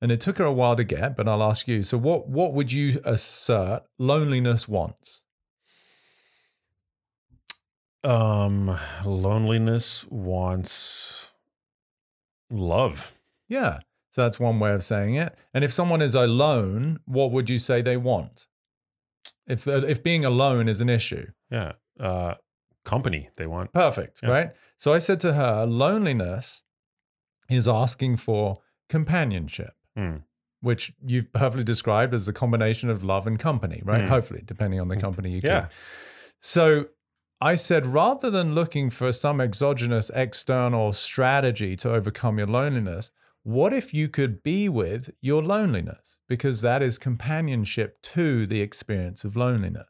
[0.00, 1.82] And it took her a while to get, but I'll ask you.
[1.82, 5.22] So what what would you assert loneliness wants?
[8.02, 11.30] Um loneliness wants
[12.50, 13.14] love.
[13.48, 13.80] Yeah.
[14.10, 15.36] So that's one way of saying it.
[15.54, 18.48] And if someone is alone, what would you say they want?
[19.46, 21.26] If uh, if being alone is an issue.
[21.50, 21.72] Yeah.
[21.98, 22.34] Uh
[22.84, 23.72] company they want.
[23.72, 24.30] Perfect, Yeah.
[24.30, 24.50] right?
[24.76, 26.62] So I said to her, loneliness
[27.50, 28.56] is asking for
[28.88, 30.16] companionship, Hmm.
[30.60, 34.02] which you've perfectly described as the combination of love and company, right?
[34.02, 34.08] Mm.
[34.08, 35.68] Hopefully, depending on the company you Yeah.
[36.40, 36.86] So
[37.40, 43.10] I said, rather than looking for some exogenous external strategy to overcome your loneliness,
[43.50, 46.20] what if you could be with your loneliness?
[46.28, 49.88] Because that is companionship to the experience of loneliness.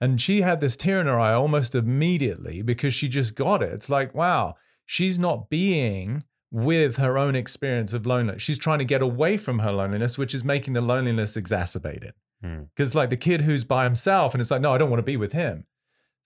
[0.00, 3.72] And she had this tear in her eye almost immediately because she just got it.
[3.72, 4.54] It's like, wow,
[4.86, 8.42] she's not being with her own experience of loneliness.
[8.42, 12.14] She's trying to get away from her loneliness, which is making the loneliness exacerbated.
[12.42, 12.62] Hmm.
[12.74, 15.04] Because, like the kid who's by himself, and it's like, no, I don't want to
[15.04, 15.64] be with him.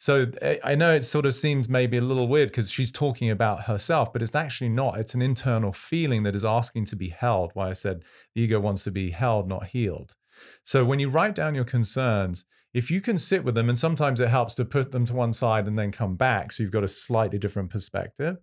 [0.03, 3.31] So I- I know it sort of seems maybe a little weird because she's talking
[3.31, 4.99] about herself, but it's actually not.
[4.99, 7.53] It's an internal feeling that is asking to be held.
[7.55, 8.03] Why I said
[8.35, 10.17] the ego wants to be held, not healed.
[10.65, 12.45] So when you write down your concerns,
[12.75, 15.33] if you can sit with them, and sometimes it helps to put them to one
[15.33, 18.39] side and then come back, so you've got a slightly different perspective,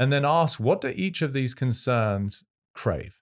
[0.00, 2.42] and then ask, what do each of these concerns
[2.74, 3.20] crave?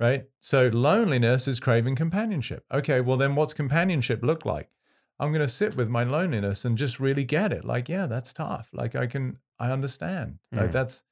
[0.00, 0.24] Right?
[0.40, 2.64] So loneliness is craving companionship.
[2.72, 4.70] Okay, well, then what's companionship look like?
[5.20, 7.64] I'm going to sit with my loneliness and just really get it.
[7.64, 8.68] Like, yeah, that's tough.
[8.72, 10.38] Like, I can, I understand.
[10.52, 10.72] Like, Mm.
[10.72, 11.02] that's,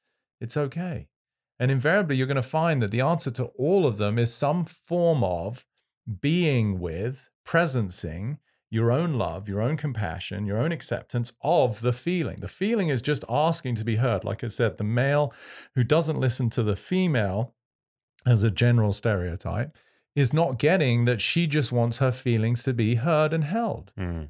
[0.41, 1.07] it's okay.
[1.59, 4.65] And invariably, you're going to find that the answer to all of them is some
[4.65, 5.65] form of
[6.19, 8.39] being with, presencing
[8.69, 12.37] your own love, your own compassion, your own acceptance of the feeling.
[12.41, 14.23] The feeling is just asking to be heard.
[14.25, 15.31] Like I said, the male
[15.75, 17.53] who doesn't listen to the female
[18.25, 19.77] as a general stereotype
[20.15, 23.91] is not getting that she just wants her feelings to be heard and held.
[23.97, 24.23] Hmm.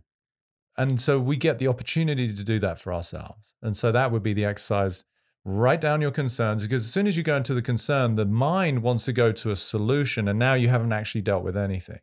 [0.77, 3.53] And so we get the opportunity to do that for ourselves.
[3.61, 5.03] And so that would be the exercise.
[5.45, 8.81] Write down your concerns because as soon as you go into the concern, the mind
[8.81, 10.27] wants to go to a solution.
[10.29, 11.99] And now you haven't actually dealt with anything.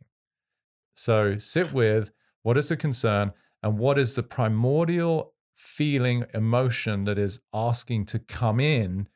[0.93, 2.11] So sit with
[2.43, 3.31] what is the concern
[3.63, 9.07] and what is the primordial feeling, emotion that is asking to come in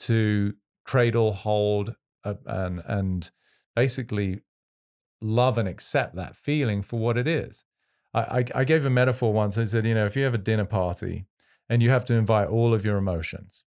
[0.00, 1.94] to cradle, hold,
[2.24, 3.30] uh, and and
[3.74, 4.40] basically
[5.20, 7.64] love and accept that feeling for what it is.
[8.12, 9.58] I, I, I gave a metaphor once.
[9.58, 11.26] I said, you know, if you have a dinner party
[11.68, 13.64] and you have to invite all of your emotions,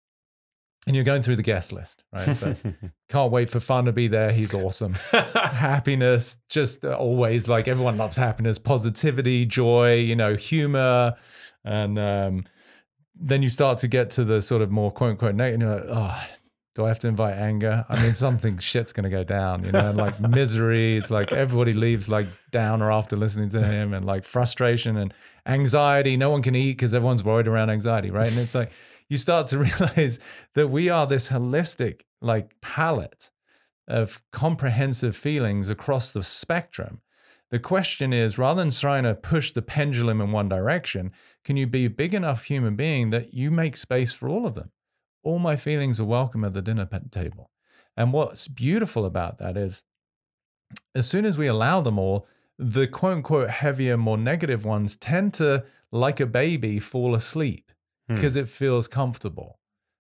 [0.87, 2.37] and you're going through the guest list, right?
[2.37, 2.55] So
[3.09, 4.33] can't wait for fun to be there.
[4.33, 4.95] He's awesome.
[5.13, 11.15] happiness, just always like everyone loves happiness, positivity, joy, you know, humor,
[11.65, 12.45] and um,
[13.15, 15.55] then you start to get to the sort of more quote unquote negative.
[15.55, 16.27] And you're like, oh,
[16.75, 17.87] do I have to invite anger?
[17.89, 20.97] I mean, something shit's gonna go down, you know, and like misery.
[20.97, 25.15] It's like everybody leaves like downer after listening to him, and like frustration and
[25.47, 26.17] anxiety.
[26.17, 28.31] No one can eat because everyone's worried around anxiety, right?
[28.31, 28.73] And it's like
[29.09, 30.19] you start to realize
[30.55, 33.31] that we are this holistic like palette
[33.87, 37.01] of comprehensive feelings across the spectrum.
[37.51, 41.13] The question is rather than trying to push the pendulum in one direction,
[41.45, 44.55] can you be a big enough human being that you make space for all of
[44.55, 44.71] them?
[45.25, 47.51] All my feelings are welcome at the dinner table.
[47.97, 49.83] And what's beautiful about that is
[50.95, 52.27] as soon as we allow them all,
[52.59, 57.71] the quote unquote heavier, more negative ones tend to, like a baby, fall asleep
[58.09, 58.17] Hmm.
[58.17, 59.59] because it feels comfortable.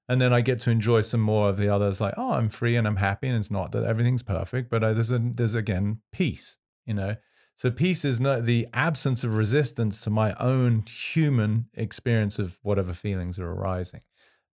[0.09, 2.77] And then I get to enjoy some more of the others, like, oh, I'm free
[2.77, 3.29] and I'm happy.
[3.29, 7.17] And it's not that everything's perfect, but uh, there's, a, there's again peace, you know?
[7.57, 12.93] So peace is not the absence of resistance to my own human experience of whatever
[12.93, 14.03] feelings are arising.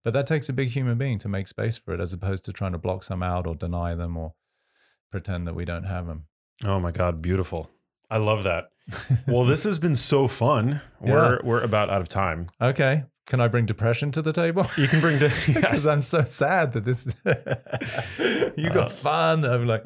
[0.03, 2.53] But that takes a big human being to make space for it, as opposed to
[2.53, 4.34] trying to block some out or deny them or
[5.11, 6.26] pretend that we don't have them.
[6.65, 7.69] oh my God, beautiful.
[8.10, 8.69] I love that.
[9.28, 10.82] Well, this has been so fun.
[10.99, 12.48] We're we're about out of time.
[12.61, 13.03] Okay.
[13.28, 14.65] Can I bring depression to the table?
[14.76, 17.06] You can bring the Because I'm so sad that this.
[18.57, 19.45] you got Uh, fun.
[19.45, 19.86] I'm like,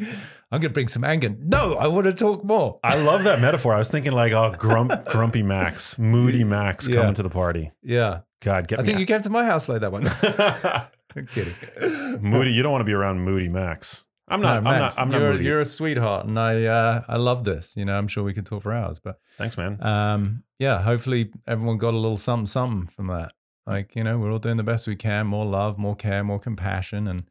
[0.52, 1.36] I'm gonna bring some anger.
[1.38, 2.80] No, I want to talk more.
[2.84, 3.74] I love that metaphor.
[3.74, 6.96] I was thinking like, oh, grump, grumpy Max, moody Max Yeah.
[6.98, 7.72] coming to the party.
[7.84, 8.86] Yeah, God, get I me.
[8.86, 10.04] think you came to my house like that one.
[11.18, 11.56] I'm kidding.
[12.22, 12.52] moody.
[12.54, 14.06] You don't want to be around moody Max.
[14.28, 14.64] I'm not.
[14.64, 15.02] No, I'm Max, not.
[15.02, 15.46] I'm not you're, moody.
[15.46, 17.76] you're a sweetheart, and I uh, I love this.
[17.76, 19.82] You know, I'm sure we could talk for hours, but Thanks, man.
[19.84, 23.32] um, yeah, hopefully everyone got a little something something from that.
[23.66, 25.26] Like you know, we're all doing the best we can.
[25.26, 27.24] More love, more care, more compassion, and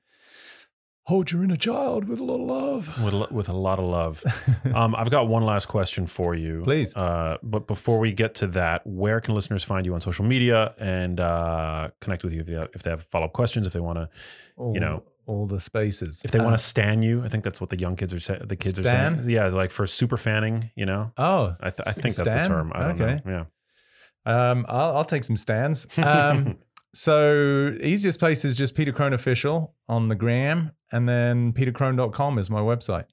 [1.06, 3.02] hold your inner child with a lot of love.
[3.04, 4.24] with, a- with a lot of love.
[4.74, 6.62] Um, I've got one last question for you.
[6.64, 6.94] Please.
[6.96, 10.74] Uh, but before we get to that, where can listeners find you on social media
[10.78, 13.72] and uh, connect with you if they have, if they have follow up questions, if
[13.74, 14.08] they want to,
[14.72, 16.22] you know, all the spaces.
[16.24, 17.22] if they Uh, want to stan you?
[17.22, 18.42] I think that's what the young kids are saying.
[18.46, 20.70] The kids are saying, yeah, like for super fanning.
[20.76, 22.72] You know, Oh, I, th- I think that's the term.
[22.74, 23.20] I don't Okay.
[23.24, 23.46] know.
[24.26, 24.50] Yeah.
[24.50, 25.86] Um, I'll, I'll take some stands.
[25.98, 26.56] Um,
[26.94, 32.48] so easiest place is just Peter Crone official on the gram, and then petercrone.com is
[32.48, 33.04] my website.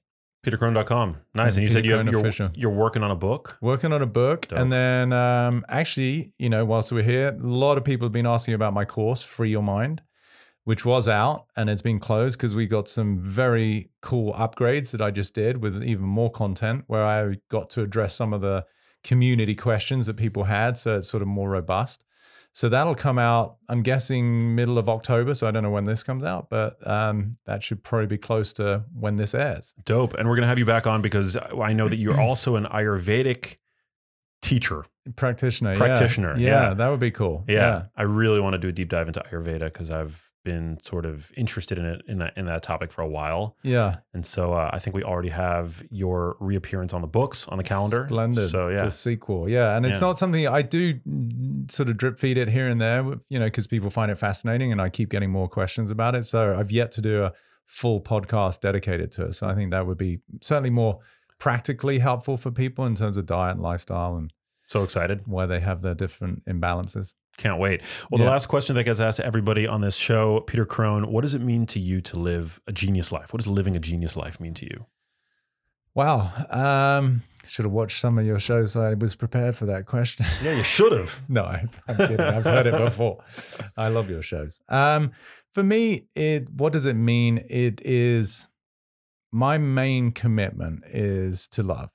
[0.46, 1.16] PeterCrone.com.
[1.34, 1.54] Nice.
[1.56, 2.50] Yeah, And you said Peter you have, you're, official.
[2.54, 3.58] you're working on a book.
[3.60, 4.58] Working on a book, Dope.
[4.58, 8.26] and then um, actually, you know, whilst we're here, a lot of people have been
[8.26, 10.02] asking about my course, Free Your Mind,
[10.64, 15.00] which was out and it's been closed because we got some very cool upgrades that
[15.00, 18.64] I just did with even more content, where I got to address some of the
[19.04, 22.02] community questions that people had, so it's sort of more robust.
[22.54, 25.34] So that'll come out, I'm guessing middle of October.
[25.34, 28.52] So I don't know when this comes out, but um, that should probably be close
[28.54, 29.74] to when this airs.
[29.84, 30.14] Dope.
[30.14, 32.64] And we're going to have you back on because I know that you're also an
[32.66, 33.56] Ayurvedic
[34.42, 34.84] teacher.
[35.16, 35.74] Practitioner.
[35.74, 36.74] Practitioner, Yeah, yeah.
[36.74, 37.44] that would be cool.
[37.48, 41.06] Yeah, I really want to do a deep dive into Ayurveda because I've been sort
[41.06, 43.96] of interested in it in that in that topic for a while, Yeah.
[44.14, 47.64] and so uh, I think we already have your reappearance on the books on the
[47.64, 48.06] calendar.
[48.08, 48.50] Splendid.
[48.50, 49.48] So yeah, The sequel.
[49.48, 49.76] Yeah.
[49.76, 50.08] And it's Yeah.
[50.08, 53.46] not something I do mm, sort of drip feed it here and there, you know,
[53.46, 56.24] because people find it fascinating and I keep getting more questions about it.
[56.26, 57.32] So I've yet to do a
[57.66, 59.34] full podcast dedicated to it.
[59.34, 60.98] So I think that would be certainly more
[61.38, 64.32] practically helpful for people in terms of diet and lifestyle and
[64.72, 65.22] so excited.
[65.26, 67.14] why they have their different imbalances.
[67.36, 67.82] Can't wait.
[68.10, 71.22] Well, the last question that gets asked to everybody on this show, Peter Crone, what
[71.22, 73.32] does it mean to you to live a genius life?
[73.32, 74.86] What does living a genius life mean to you?
[75.94, 76.30] Wow.
[76.50, 78.72] Um, should have watched some of your shows.
[78.72, 80.26] So I was prepared for that question.
[80.42, 81.22] Yeah, you should have.
[81.28, 82.20] no, I'm kidding.
[82.20, 83.22] I've heard it before.
[83.76, 84.60] I love your shows.
[84.68, 85.12] Um,
[85.52, 87.44] for me, it what does it mean?
[87.48, 88.48] It is
[89.32, 91.90] my main commitment is to love.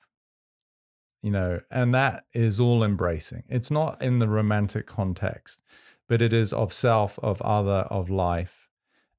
[1.22, 3.42] You know, and that is all embracing.
[3.48, 5.64] It's not in the romantic context,
[6.08, 8.68] but it is of self, of other, of life.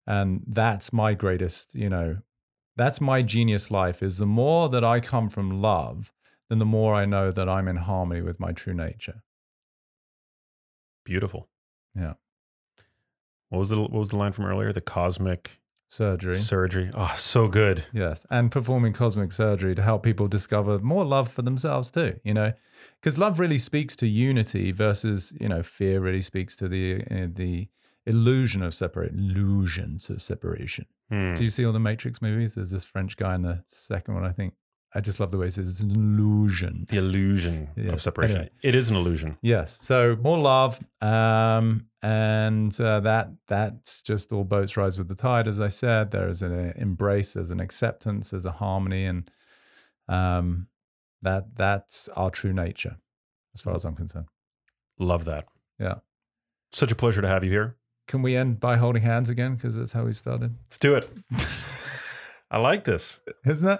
[0.08, 2.18] And that's my greatest, you know,
[2.76, 6.14] that's my genius life is the more that I come from love,
[6.48, 9.22] then the more I know that I'm in harmony with my true nature.
[11.04, 11.50] Beautiful.
[11.94, 12.14] Yeah.
[13.50, 14.72] What was the what was the line from earlier?
[14.72, 15.60] The cosmic
[15.90, 16.36] surgery.
[16.36, 16.90] Surgery.
[16.94, 17.84] Oh, so good.
[17.92, 22.20] Yes, and performing cosmic surgery to help people discover more love for themselves too.
[22.24, 22.54] You know,
[23.02, 27.28] because love really speaks to unity versus you know fear really speaks to the uh,
[27.34, 27.68] the
[28.06, 30.86] illusion of separate illusions of separation.
[31.10, 31.36] Hmm.
[31.36, 32.56] Do you see all the Matrix movies?
[32.56, 34.54] There's this French guy in the second one, I think.
[34.96, 36.86] I just love the way it says it's an illusion.
[36.90, 37.92] The illusion Yeah.
[37.92, 38.38] of separation.
[38.38, 38.52] Anyway.
[38.64, 39.38] It is an illusion.
[39.42, 39.80] Yes.
[39.80, 45.48] So more love, um, and uh, that that's just all boats rise with the tide.
[45.48, 49.30] As I said, there is an embrace, there's an acceptance, there's a harmony, and
[50.08, 50.68] um,
[51.22, 52.98] that that's our true nature,
[53.54, 54.28] as far as I'm concerned.
[54.98, 55.46] Love that.
[55.80, 55.96] Yeah.
[56.72, 57.76] Such a pleasure to have you here.
[58.08, 59.56] Can we end by holding hands again?
[59.56, 61.08] Because that's how we started, Let's do it.
[62.52, 63.20] I like this.
[63.46, 63.80] isn't it?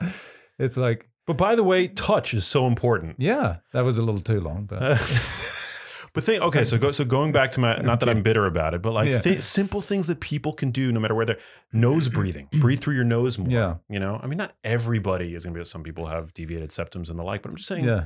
[0.60, 3.16] It's like, But by the way, touch is so important.
[3.18, 4.98] yeah, that was a little too long, but Uh,
[6.14, 8.74] but think okay, so go so going back to my not that I'm bitter about
[8.74, 9.20] it, but like Yeah.
[9.20, 11.40] thi- simple things that people can do no matter where they're
[11.72, 13.50] nose breathing, breathe through your nose more.
[13.50, 13.76] Yeah.
[13.90, 15.64] you know, I mean, not everybody is gonna be.
[15.66, 17.86] Some people have deviated septums and the like, but I'm just saying.
[17.86, 18.06] yeah.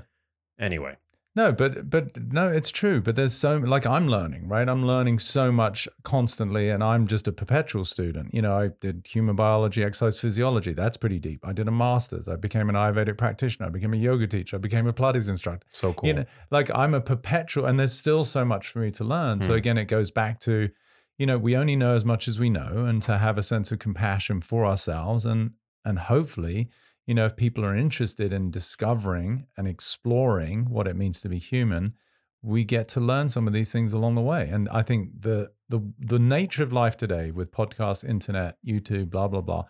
[0.60, 0.98] Anyway,
[1.36, 3.02] No, but but no, it's true.
[3.02, 4.70] But there's so like I'm learning, right?
[4.70, 8.32] I'm learning so much constantly, and I'm just a perpetual student.
[8.34, 10.74] You know, I did human biology, exercise physiology.
[10.74, 11.40] That's pretty deep.
[11.44, 12.28] I did a master's.
[12.30, 13.66] I became an Ayurvedic practitioner.
[13.66, 14.58] I became a yoga teacher.
[14.58, 15.66] I became a Pilates instructor.
[15.72, 16.08] so cool.
[16.08, 19.42] You know, like I'm a perpetual, and there's still so much for me to learn.
[19.42, 19.54] So Hmm.
[19.54, 20.70] again, it goes back to,
[21.18, 23.72] you know, we only know as much as we know, and to have a sense
[23.72, 25.52] of compassion for ourselves, and
[25.84, 26.70] and hopefully,
[27.06, 31.38] you know, if people are interested in discovering and exploring what it means to be
[31.40, 31.94] human,
[32.42, 34.50] we get to learn some of these things along the way.
[34.50, 39.28] And I think the the the nature of life today with podcasts, internet, YouTube, blah
[39.28, 39.64] blah blah,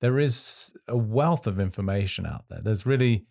[0.00, 2.60] there is a wealth of information out there.
[2.62, 3.26] There's really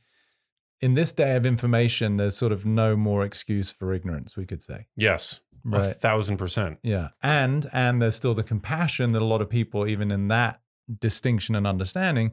[0.82, 4.62] in this day of information, there's sort of no more excuse for ignorance, we could
[4.62, 4.86] say.
[4.96, 5.96] yes, a Right.
[5.98, 6.78] thousand percent.
[6.84, 7.10] Yeah.
[7.24, 10.62] And and there's still the compassion that a lot of people, even in that
[11.00, 12.32] distinction and understanding,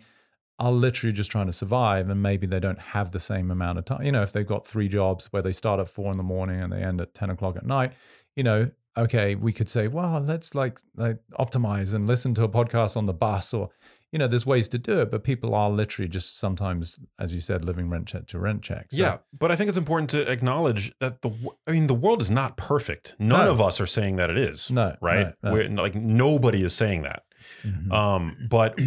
[0.59, 3.85] are literally just trying to survive and maybe they don't have the same amount of
[3.85, 4.03] time.
[4.03, 6.61] You know, if they've got three jobs where they start at four in the morning
[6.61, 7.93] and they end at 10 o'clock at night,
[8.37, 12.49] you know, okay, we could say, well, let's like like optimize and listen to a
[12.49, 13.71] podcast on the bus or
[14.13, 17.41] you know, there's ways to do it, but people are literally just sometimes, as you
[17.41, 18.87] said, living rent check to rent check.
[18.93, 21.33] So- Yeah, but I think it's important to acknowledge that the.
[21.67, 23.17] I mean, the world is not perfect.
[23.19, 23.51] None No.
[23.51, 24.71] of us are saying that it is.
[24.71, 25.35] No, right?
[25.43, 25.53] no, no.
[25.53, 27.25] We're, like nobody is saying that.
[27.65, 27.93] Mhm.
[27.93, 28.79] Um, but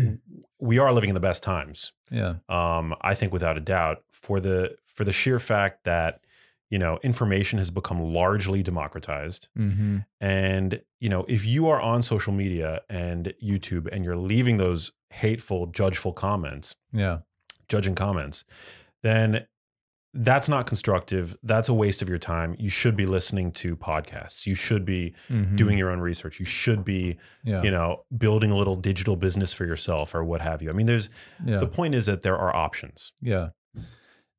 [0.60, 1.92] we are living in the best times.
[2.12, 2.36] yeah.
[2.50, 6.22] um, I think without a doubt, for the for the sheer fact that
[6.70, 12.02] you know information has become largely democratized, hmm and you know if you are on
[12.02, 17.20] social media and YouTube and you're leaving those hateful, judgeful comments, Yeah.
[17.70, 18.44] judging comments,
[19.04, 19.46] then
[20.20, 21.38] that's not constructive.
[21.44, 22.56] That's a waste of your time.
[22.58, 24.46] You should be listening to podcasts.
[24.48, 25.56] You should be Mhm.
[25.56, 26.40] doing your own research.
[26.40, 27.62] You should be, yeah.
[27.62, 30.70] you know, building a little digital business for yourself or what have you.
[30.70, 31.10] I mean, there's
[31.46, 31.58] yeah.
[31.60, 33.14] the point is that there are options.
[33.22, 33.50] Yeah.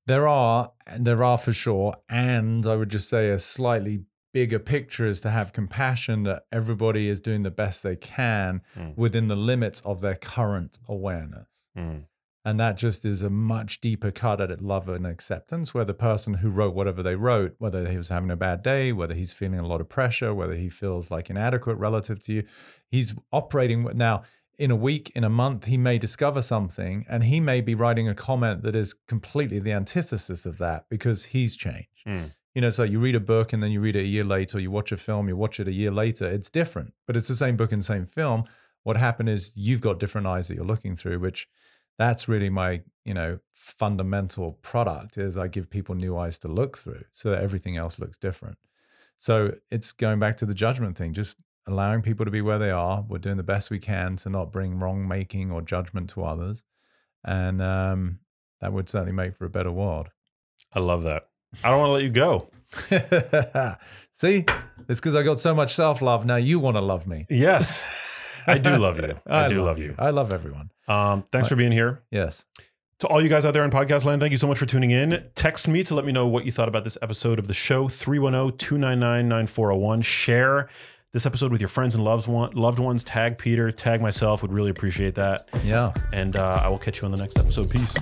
[0.07, 1.95] There are, and there are for sure.
[2.09, 7.09] And I would just say a slightly bigger picture is to have compassion that everybody
[7.09, 8.97] is doing the best they can Mm.
[8.97, 11.69] within the limits of their current awareness.
[11.77, 12.05] Mm.
[12.45, 16.35] And that just is a much deeper cut at love and acceptance, where the person
[16.35, 19.59] who wrote whatever they wrote, whether he was having a bad day, whether he's feeling
[19.59, 22.45] a lot of pressure, whether he feels like inadequate relative to you,
[22.91, 24.23] he's operating now
[24.59, 28.09] in a week, in a month, he may discover something and he may be writing
[28.09, 31.89] a comment that is completely the antithesis of that because he's changed.
[32.07, 32.33] Mm.
[32.55, 34.59] You know, so you read a book and then you read it a year later,
[34.59, 36.29] you watch a film, you watch it a year later.
[36.29, 38.45] It's different, but it's the same book and same film.
[38.83, 41.47] What happened is you've got different eyes that you're looking through, which
[41.99, 46.79] that's really my, you know, fundamental product is I give people new eyes to look
[46.79, 48.57] through so that everything else looks different.
[49.19, 52.71] So it's going back to the judgment thing, just allowing people to be where they
[52.71, 53.05] are.
[53.07, 56.65] We're doing the best we can to not bring wrong making or judgment to others.
[57.25, 58.21] And um,
[58.61, 60.09] that would certainly make for a better world.
[60.73, 61.29] I love that.
[61.65, 62.49] I don't want to let you go.
[64.13, 64.45] See,
[64.89, 66.27] it's because I got so much self love.
[66.27, 67.27] Now you want to love me.
[67.31, 67.83] Yes,
[68.47, 69.19] I do love you.
[69.27, 69.95] I, do love you.
[69.99, 70.71] I love everyone.
[70.87, 72.03] Um, thanks for being here.
[72.11, 72.45] Yes.
[73.01, 74.91] To all you guys out there in podcast land, thank you so much for tuning
[74.91, 75.25] in.
[75.37, 77.89] Text me to let me know what you thought about this episode of the show
[77.89, 80.03] 310 299 9401.
[80.03, 80.69] Share
[81.13, 83.05] this episode with your friends and loved, one, loved ones.
[83.05, 84.43] Tag Peter, tag myself.
[84.43, 85.49] Would really appreciate that.
[85.65, 85.93] Yeah.
[86.13, 87.71] And uh, I will catch you on the next episode.
[87.71, 87.95] Peace.